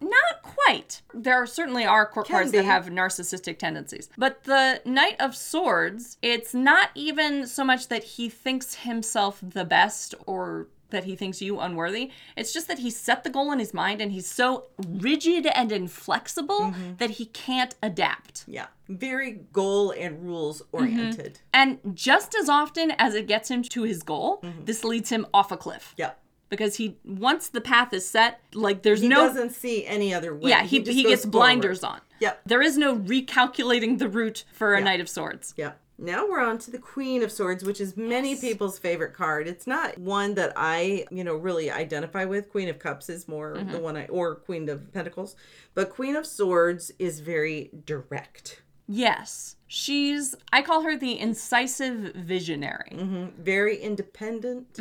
[0.01, 1.01] Not quite.
[1.13, 4.09] There certainly are court Can cards that have narcissistic tendencies.
[4.17, 9.63] But the Knight of Swords, it's not even so much that he thinks himself the
[9.65, 12.11] best or that he thinks you unworthy.
[12.35, 15.71] It's just that he set the goal in his mind and he's so rigid and
[15.71, 16.95] inflexible Mm-hmm.
[16.97, 18.43] that he can't adapt.
[18.45, 18.67] Yeah.
[18.89, 21.39] Very goal and rules oriented.
[21.53, 24.65] And just as often as it gets him to his goal, Mm-hmm.
[24.65, 25.93] this leads him off a cliff.
[25.97, 26.11] Yeah.
[26.51, 30.13] Because he once the path is set, like there's no He no doesn't see any
[30.13, 30.51] other way.
[30.51, 31.95] yeah he he, goes gets blinders forward.
[31.95, 32.01] on.
[32.19, 32.41] Yep.
[32.45, 34.85] There is no recalculating the route for a Yeah.
[34.85, 35.55] knight of swords.
[35.57, 35.79] Yep.
[35.97, 39.47] Now we're on to the Queen of Swords, which is many people's favorite card.
[39.47, 42.49] It's not one that I, you know, really identify with.
[42.49, 43.71] Queen of Cups is more Mm-hmm.
[43.71, 45.35] the one I, or Queen of Pentacles.
[45.75, 52.91] But Queen of Swords is very direct, Yes, she's I call her the incisive visionary.
[52.93, 53.33] Mhm.
[53.35, 54.77] very independent,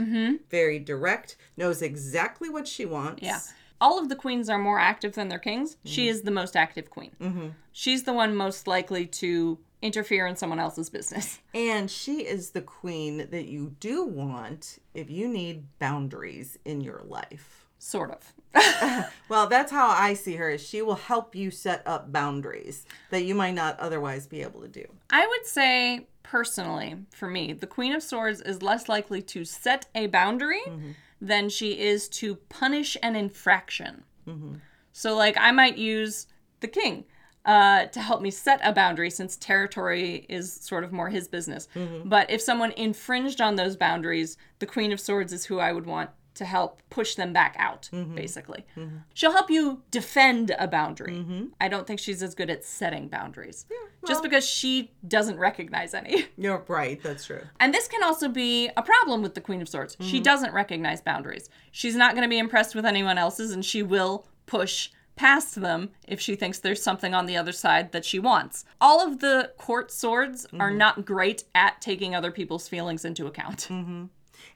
[0.50, 3.22] very direct, knows exactly what she wants.
[3.22, 3.40] Yeah.
[3.80, 5.76] All of the queens are more active than their kings.
[5.84, 7.12] She is the most active queen.
[7.20, 7.48] Mm-hmm.
[7.72, 11.38] She's the one most likely to interfere in someone else's business.
[11.54, 17.00] And she is the queen that you do want if you need boundaries in your
[17.06, 17.64] life.
[17.78, 18.34] Sort of.
[19.30, 20.50] Well, that's how I see her.
[20.50, 24.60] Is she will help you set up boundaries that you might not otherwise be able
[24.60, 24.84] to do.
[25.08, 29.86] I would say, personally, for me, the Queen of Swords is less likely to set
[29.94, 30.90] a boundary mm-hmm.
[31.20, 34.02] than she is to punish an infraction.
[34.26, 34.54] Mm-hmm.
[34.92, 36.26] So, like, I might use
[36.58, 37.04] the King
[37.44, 41.68] uh, to help me set a boundary since territory is sort of more his business.
[41.76, 42.08] Mm-hmm.
[42.08, 45.86] But if someone infringed on those boundaries, the Queen of Swords is who I would
[45.86, 48.14] want to help push them back out, mm-hmm.
[48.14, 48.64] basically.
[48.76, 48.98] Mm-hmm.
[49.14, 51.12] She'll help you defend a boundary.
[51.12, 51.44] Mm-hmm.
[51.60, 53.66] I don't think she's as good at setting boundaries.
[54.06, 56.26] just because she doesn't recognize any.
[56.36, 57.02] You're right.
[57.02, 57.42] That's true.
[57.58, 59.96] And this can also be a problem with the Queen of Swords.
[60.00, 61.50] She doesn't recognize boundaries.
[61.70, 65.90] She's not going to be impressed with anyone else's, and she will push past them
[66.08, 68.64] if she thinks there's something on the other side that she wants.
[68.80, 73.68] All of the court swords are not great at taking other people's feelings into account.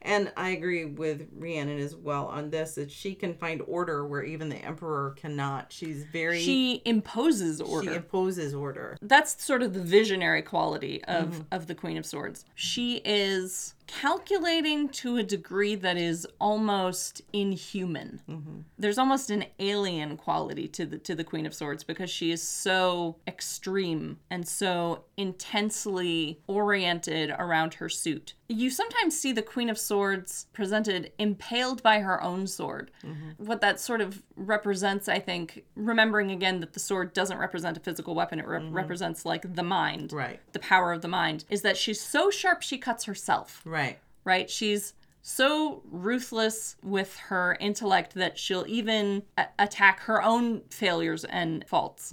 [0.04, 4.22] And I agree with Rhiannon as well on this that she can find order where
[4.22, 5.72] even the emperor cannot.
[5.72, 7.90] She's very She imposes order.
[7.90, 8.98] she imposes order.
[9.00, 11.40] That's sort of the visionary quality of Mm-hmm.
[11.52, 12.44] of the Queen of Swords.
[12.54, 18.20] She is calculating to a degree that is almost inhuman.
[18.28, 18.60] Mm-hmm.
[18.78, 22.42] There's almost an alien quality to the to the Queen of Swords because she is
[22.42, 28.34] so extreme and so intensely oriented around her suit.
[28.48, 32.90] You sometimes see the Queen of Swords presented impaled by her own sword.
[33.02, 33.44] Mm-hmm.
[33.44, 37.80] What that sort of represents, I think, remembering again that the sword doesn't represent a
[37.80, 40.16] physical weapon, it re- represents like the mind, Mm-hmm.
[40.16, 40.40] Right.
[40.52, 43.73] the power of the mind, is that she's so sharp she cuts herself Right.
[43.74, 43.98] Right?
[44.24, 44.48] Right?
[44.48, 51.64] She's so ruthless with her intellect that she'll even a- attack her own failures and
[51.66, 52.12] faults.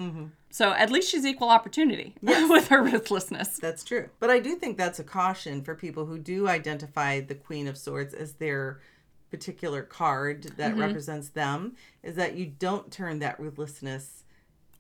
[0.49, 3.57] So at least she's equal opportunity with her ruthlessness.
[3.59, 4.09] That's true.
[4.20, 7.78] But I do think that's a caution for people who do identify the Queen of
[7.78, 8.82] Swords as their
[9.30, 10.82] particular card that Mm-hmm.
[10.82, 14.24] represents them is that you don't turn that ruthlessness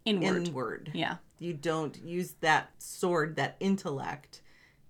[0.03, 0.47] Inward.
[0.47, 0.91] inward.
[0.93, 1.17] Yeah.
[1.39, 4.40] You don't use that sword, that intellect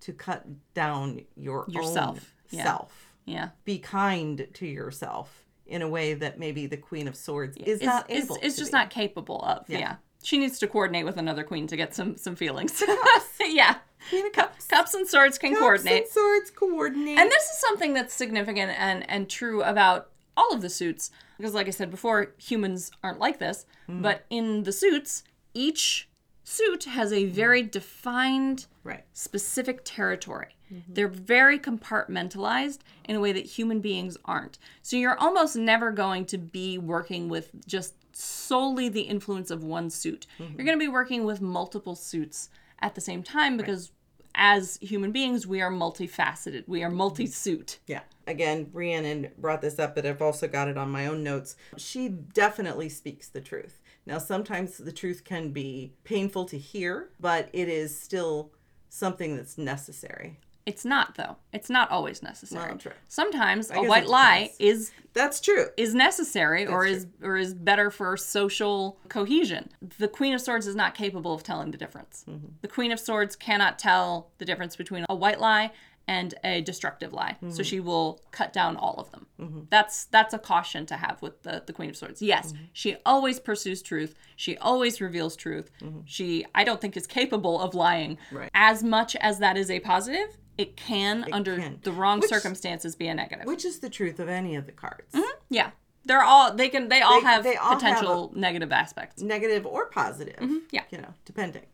[0.02, 2.18] to cut down your Yourself.
[2.18, 2.64] own Yeah.
[2.64, 3.14] self.
[3.26, 3.50] Yeah.
[3.66, 7.84] Be kind to yourself in a way that maybe the Queen of Swords is It's,
[7.86, 8.78] not it's, able it's to just be.
[8.78, 9.70] not capable of.
[9.70, 9.96] Yeah.
[10.24, 12.84] She needs to coordinate with another queen to get some some feelings.
[13.40, 13.78] yeah.
[14.10, 14.66] Queen of Cups.
[14.68, 16.04] Cups and swords can Cups coordinate.
[16.04, 17.18] and swords coordinate.
[17.18, 21.54] And this is something that's significant and and true about all of the suits because
[21.56, 24.02] like I said before, humans aren't like this, mm.
[24.02, 25.24] but in the suits,
[25.56, 26.08] each
[26.52, 27.34] suit has a mm-hmm.
[27.34, 29.04] very defined right.
[29.14, 30.56] specific territory.
[30.72, 30.94] Mm-hmm.
[30.94, 34.58] They're very compartmentalized in a way that human beings aren't.
[34.82, 39.90] So you're almost never going to be working with just solely the influence of one
[39.90, 40.28] suit.
[40.40, 40.56] Mm-hmm.
[40.56, 42.50] You're going to be working with multiple suits
[42.80, 43.92] at the same time because
[44.36, 46.68] as human beings, we are multifaceted.
[46.68, 47.80] We are multi-suit.
[47.88, 48.02] Yeah.
[48.28, 51.58] Again, Rhiannon brought this up, but I've also got it on my own notes.
[51.78, 53.81] She definitely speaks the truth.
[54.06, 58.52] Now, sometimes the truth can be painful to hear, but it is still
[58.90, 60.40] something that's necessary.
[60.66, 61.38] It's not though.
[61.54, 62.70] It's not always necessary.
[62.70, 62.92] Well, true.
[63.08, 65.68] Sometimes a white lie is That's true.
[65.76, 69.70] is necessary or is or is better for social cohesion.
[69.98, 72.26] The Queen of Swords is not capable of telling the difference.
[72.30, 72.48] Mm-hmm.
[72.62, 75.72] The Queen of Swords cannot tell the difference between a white lie
[76.12, 77.38] and a destructive lie.
[77.40, 77.62] So mm-hmm.
[77.64, 79.28] she will cut down all of them.
[79.40, 79.60] Mm-hmm.
[79.70, 82.22] That's that's a caution to have with the, the Queen of Swords.
[82.22, 82.64] Yes, mm-hmm.
[82.74, 84.14] she always pursues truth.
[84.36, 85.72] She always reveals truth.
[86.06, 88.18] She I don't think is capable of lying.
[88.30, 88.50] Right.
[88.54, 91.80] As much as that is a positive, it can under can.
[91.82, 93.46] the wrong Which- circumstances be a negative.
[93.46, 95.16] Which is the truth of any of the cards,
[95.50, 95.72] Yeah.
[96.04, 99.22] They're all they can they all They- have they all have potential negative aspects.
[99.22, 100.38] negative or positive.
[100.38, 100.58] Mm-hmm.
[100.72, 100.84] yeah.
[100.90, 101.68] You know, depending.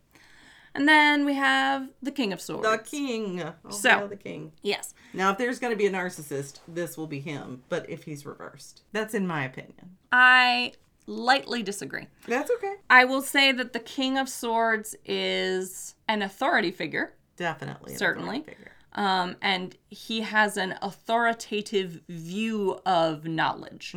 [0.77, 2.67] And then we have the King of Swords.
[2.69, 3.41] The king.
[3.43, 4.51] Oh, So- hail the king.
[4.61, 4.93] yes.
[5.13, 7.63] Now, if there's going to be a narcissist, this will be him.
[7.69, 9.97] But if he's reversed, that's in my opinion.
[10.11, 10.73] I
[11.07, 12.07] lightly disagree.
[12.27, 12.75] That's okay.
[12.89, 17.13] I will say that the King of Swords is an authority figure.
[17.37, 17.95] Definitely.
[17.95, 18.41] Certainly.
[18.41, 18.71] figure.
[18.93, 23.95] Um, and he has an authoritative view of knowledge.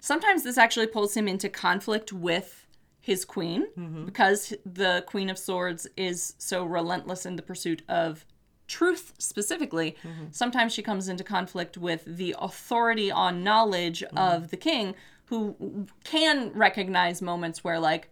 [0.00, 2.61] Sometimes this actually pulls him into conflict with
[3.02, 4.04] his queen mm-hmm.
[4.06, 8.24] because the Queen of Swords is so relentless in the pursuit of
[8.68, 9.96] truth specifically.
[10.02, 10.26] Mm-hmm.
[10.30, 14.16] Sometimes she comes into conflict with the authority on knowledge mm-hmm.
[14.16, 14.94] of the king
[15.26, 18.10] who can recognize moments where like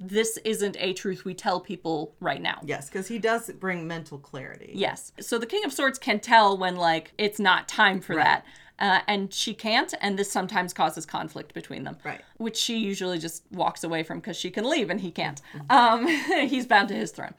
[0.00, 2.60] this isn't a truth we tell people right now.
[2.64, 4.72] Yes, because he does bring mental clarity.
[4.74, 5.12] Yes.
[5.20, 8.44] So the King of Swords can tell when like it's not time for that.
[8.78, 11.96] Uh, and she can't, and this sometimes causes conflict between them.
[12.04, 12.20] Right.
[12.36, 15.40] Which she usually just walks away from because she can leave and he can't.
[15.54, 15.70] Mm-hmm.
[15.70, 16.06] Um,
[16.48, 17.34] he's bound to his throne.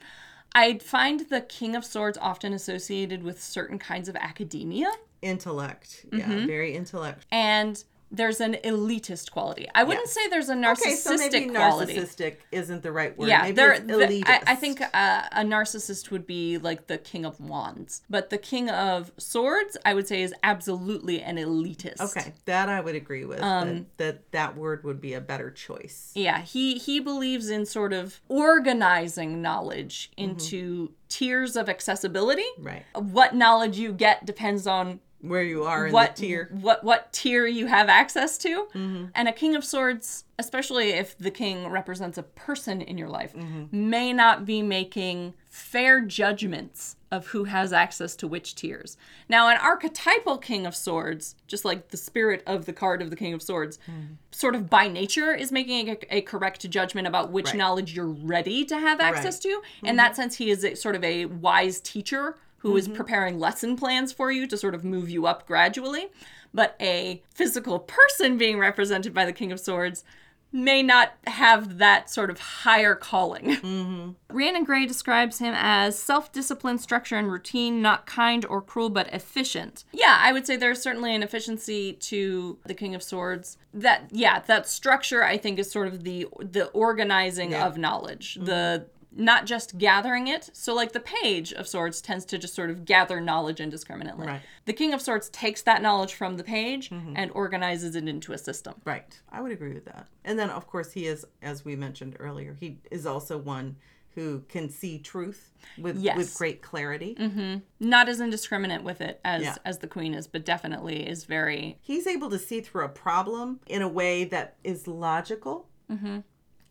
[0.54, 4.90] I find the King of Swords often associated with certain kinds of academia,
[5.22, 6.06] Intellect.
[6.12, 6.46] Yeah, Mm-hmm.
[6.46, 7.26] very intellect.
[7.30, 9.68] and there's an elitist quality.
[9.74, 10.14] I wouldn't Yes.
[10.14, 11.94] say there's a narcissistic Okay, so maybe quality.
[11.96, 13.28] narcissistic isn't the right word.
[13.28, 13.72] Yeah, maybe there.
[13.72, 14.24] it's the- elitist.
[14.26, 18.38] I, I think uh, a narcissist would be like the king of wands, but the
[18.38, 22.00] king of swords, I would say, is absolutely an elitist.
[22.00, 23.42] Okay, that I would agree with.
[23.42, 26.12] Um, that, that that word would be a better choice.
[26.14, 30.30] Yeah, he he believes in sort of organizing knowledge Mm-hmm.
[30.30, 32.44] into tiers of accessibility.
[32.58, 32.84] Right.
[32.94, 36.48] What knowledge you get depends on Where you are in what the tier.
[36.52, 38.66] what what tier you have access to.
[38.74, 39.06] Mm-hmm.
[39.14, 43.34] And a king of swords especially if the king represents a person in your life
[43.34, 43.64] mm-hmm.
[43.90, 48.96] may not be making fair judgments of who has access to which tiers.
[49.28, 53.16] Now an archetypal king of swords just like the spirit of the card of the
[53.16, 54.14] king of swords mm-hmm.
[54.30, 57.56] sort of by nature is making a, a correct judgment about which Right.
[57.56, 59.62] knowledge you're ready to have access to.
[59.82, 62.36] In that sense he is a, sort of a wise teacher
[62.68, 62.96] who is mm-hmm.
[62.96, 66.08] preparing lesson plans for you to sort of move you up gradually.
[66.52, 70.04] But a physical person being represented by the King of Swords
[70.50, 73.56] may not have that sort of higher calling.
[73.68, 74.10] Mm-hmm.
[74.34, 79.12] Rhiannon Gray describes him as self discipline, structure, and routine, not kind or cruel, but
[79.12, 79.84] efficient.
[79.92, 83.58] Yeah, I would say there's certainly an efficiency to the King of Swords.
[83.74, 87.66] That, yeah, that structure I think is sort of the the organizing Yeah.
[87.66, 88.38] of knowledge.
[88.40, 88.97] The mm-hmm.
[89.10, 90.50] Not just gathering it.
[90.52, 94.26] So, like the page of swords tends to just sort of gather knowledge indiscriminately.
[94.26, 94.42] Right.
[94.66, 97.14] The king of swords takes that knowledge from the page mm-hmm.
[97.16, 98.74] and organizes it into a system.
[98.84, 99.18] Right.
[99.30, 100.06] I would agree with that.
[100.24, 103.76] And then, of course, he is, as we mentioned earlier, he is also one
[104.14, 106.16] who can see truth with Yes.
[106.16, 107.14] with great clarity.
[107.18, 107.58] Mm-hmm.
[107.78, 109.54] Not as indiscriminate with it as Yeah.
[109.64, 113.60] as the queen is, but definitely is very He's able to see through a problem
[113.66, 116.20] in a way that is logical mm-hmm.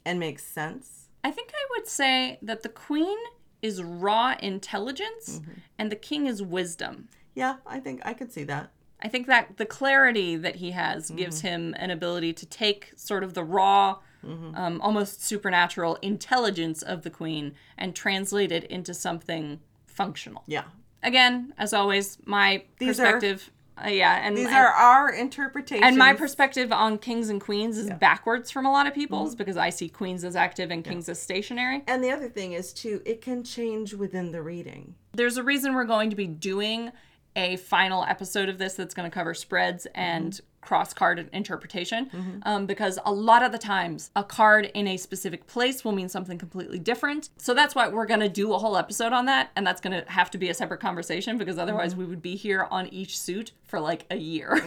[0.05, 1.06] and makes sense.
[1.23, 3.17] I think I would say that the queen
[3.61, 5.51] is raw intelligence mm-hmm.
[5.77, 7.09] and the king is wisdom.
[7.33, 8.71] Yeah, I think I could see that.
[9.01, 11.17] I think that the clarity that he has mm-hmm.
[11.17, 14.55] gives him an ability to take sort of the raw, mm-hmm.
[14.55, 20.43] um, almost supernatural intelligence of the queen and translate it into something functional.
[20.47, 20.63] Yeah.
[21.03, 23.51] Again, as always, my These perspective,
[23.85, 25.85] uh, yeah, and These and- are our interpretations.
[25.85, 29.57] and my perspective on kings and queens is backwards from a lot of people's because
[29.57, 31.83] I see queens as active and kings as stationary.
[31.87, 34.95] And the other thing is too, it can change within the reading.
[35.13, 36.91] There's a reason we're going to be doing
[37.37, 42.65] a final episode of this that's going to cover spreads and cross card interpretation um,
[42.65, 46.37] because a lot of the times a card in a specific place will mean something
[46.37, 47.29] completely different.
[47.37, 49.49] So that's why we're going to do a whole episode on that.
[49.55, 52.35] And that's going to have to be a separate conversation because otherwise we would be
[52.35, 54.61] here on each suit for like a year.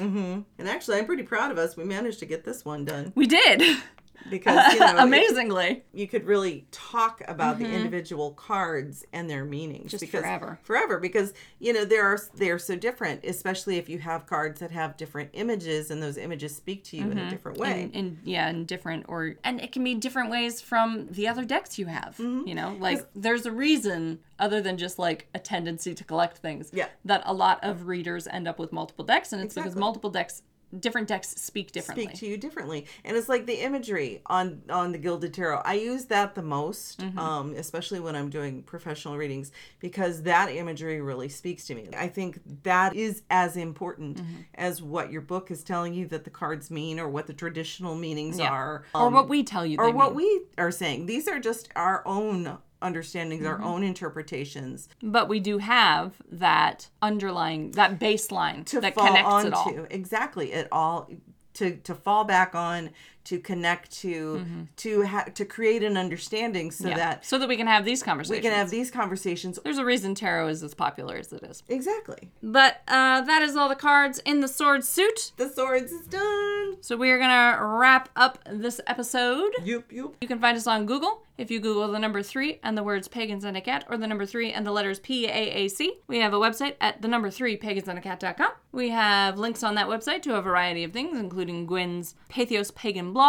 [0.58, 1.76] And actually, I'm pretty proud of us.
[1.76, 3.62] We managed to get this one done we did.
[4.28, 5.82] because you know, Amazingly.
[5.92, 9.88] you could really talk about the individual cards and their meanings Mm-hmm.
[9.88, 10.58] Just because forever.
[10.62, 14.60] forever because you know there are they are so different especially if you have cards
[14.60, 17.94] that have different images and those images speak to you in a different way and,
[17.94, 21.78] in yeah in different or and it can be different ways from the other decks
[21.78, 22.48] you have Mm-hmm.
[22.48, 26.70] you know like there's a reason other than just like a tendency to collect things
[26.72, 26.88] Yeah.
[27.04, 30.42] that a lot of readers end up with multiple decks and it's because multiple decks
[30.78, 34.92] different decks speak differently speak to you differently and it's like the imagery on on
[34.92, 37.18] the gilded tarot i use that the most Mm-hmm.
[37.18, 39.50] um especially when i'm doing professional readings
[39.80, 44.40] because that imagery really speaks to me i think that is as important Mm-hmm.
[44.54, 47.94] as what your book is telling you that the cards mean or what the traditional
[47.96, 48.50] meanings Yeah.
[48.50, 50.16] are or um, what we tell you or they what mean.
[50.56, 53.62] we are saying these are just our own understandings Mm-hmm.
[53.62, 54.88] our own interpretations.
[55.02, 59.86] But we do have that underlying that baseline to that fall connects it all.
[59.90, 60.52] Exactly.
[60.52, 61.08] It all
[61.54, 62.90] to to fall back on
[63.30, 64.44] to connect to
[64.76, 66.88] to ha- to create an understanding so Mm-hmm.
[66.90, 66.96] Yeah.
[67.04, 69.84] that so that we can have these conversations we can have these conversations there's a
[69.84, 73.74] reason tarot is as popular as it is exactly but uh, that is all the
[73.90, 78.38] cards in the sword suit the swords is done So we are gonna wrap up
[78.50, 79.52] this episode.
[79.64, 82.76] yup yup You can find us on Google if you Google the number three and
[82.76, 85.40] the words pagans and a cat, or the number three and the letters P A
[85.60, 85.80] A C.
[86.06, 88.50] We have a website at the number three pagansandAcat.com.
[88.72, 93.12] We have links on that website to a variety of things, including Gwyn's Patheos Pagan
[93.14, 93.19] blog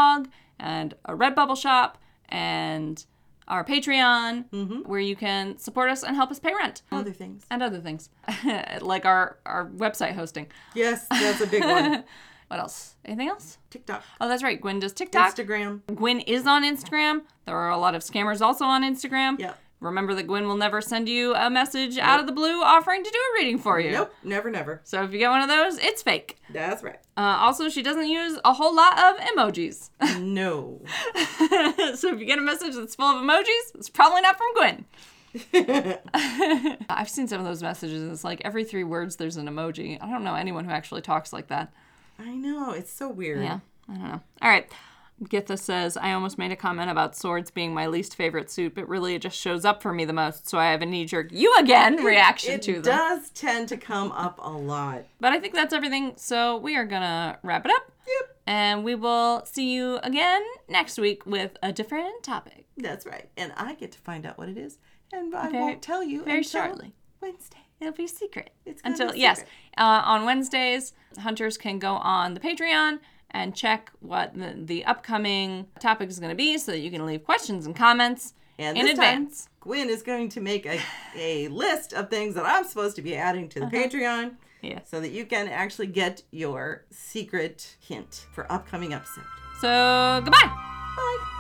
[0.60, 1.98] and a Redbubble shop
[2.30, 3.06] and
[3.48, 4.80] our Patreon, mm-hmm.
[4.90, 6.84] where you can support us and help us pay rent.
[6.92, 8.10] other things And other things,
[8.82, 10.48] like our, our website hosting.
[10.74, 12.04] yes that's a big one
[12.48, 12.96] What else?
[13.06, 13.58] Anything else?
[13.70, 14.60] tiktok Oh, that's right.
[14.60, 15.34] Gwen does TikTok.
[15.36, 17.22] instagram Gwen is on Instagram.
[17.46, 19.40] There are a lot of scammers also on Instagram.
[19.40, 19.58] Yep.
[19.82, 23.10] Remember that Gwen will never send you a message out of the blue offering to
[23.10, 23.92] do a reading for you.
[23.92, 26.38] nope never never So if you get one of those, it's fake.
[26.52, 29.90] that's right Uh, also, she doesn't use a whole lot of emojis.
[30.22, 30.82] no
[31.96, 34.86] so if you get a message that's full of emojis, it's probably not from Gwen.
[36.90, 39.98] I've seen some of those messages, and it's like every three words there's an emoji.
[40.02, 41.72] I don't know anyone who actually talks like that.
[42.20, 43.60] i know it's so weird Yeah,
[43.90, 44.22] I don't know.
[44.42, 44.70] All right.
[45.24, 48.88] Githa says, I almost made a comment about swords being my least favorite suit, but
[48.88, 51.28] really it just shows up for me the most, so I have a knee jerk,
[51.32, 52.82] you again reaction it to them.
[52.82, 56.76] It does tend to come up a lot But I think that's everything, so we
[56.76, 57.92] are gonna wrap it up.
[58.08, 58.38] Yep.
[58.48, 62.66] And we will see you again next week with a different topic.
[62.76, 63.30] That's right.
[63.38, 64.80] And I get to find out what it is.
[65.14, 66.94] And I Very- won't tell you very until shortly.
[67.22, 67.58] Wednesday.
[67.80, 69.38] It'll be a secret It's until be yes.
[69.40, 69.52] secret.
[69.78, 73.00] Uh, on Wednesdays, hunters can go on the Patreon
[73.32, 77.06] and check what the, the upcoming topic is going to be, so that you can
[77.06, 79.50] leave questions and comments And in this time, advance.
[79.62, 80.80] Gwen is going to make a,
[81.16, 83.76] a list of things that I'm supposed to be adding to the uh-huh.
[83.76, 84.90] Patreon Yes.
[84.90, 89.24] so that you can actually get your secret hint for upcoming episode.
[89.60, 90.38] So goodbye.
[90.46, 91.38] Bye.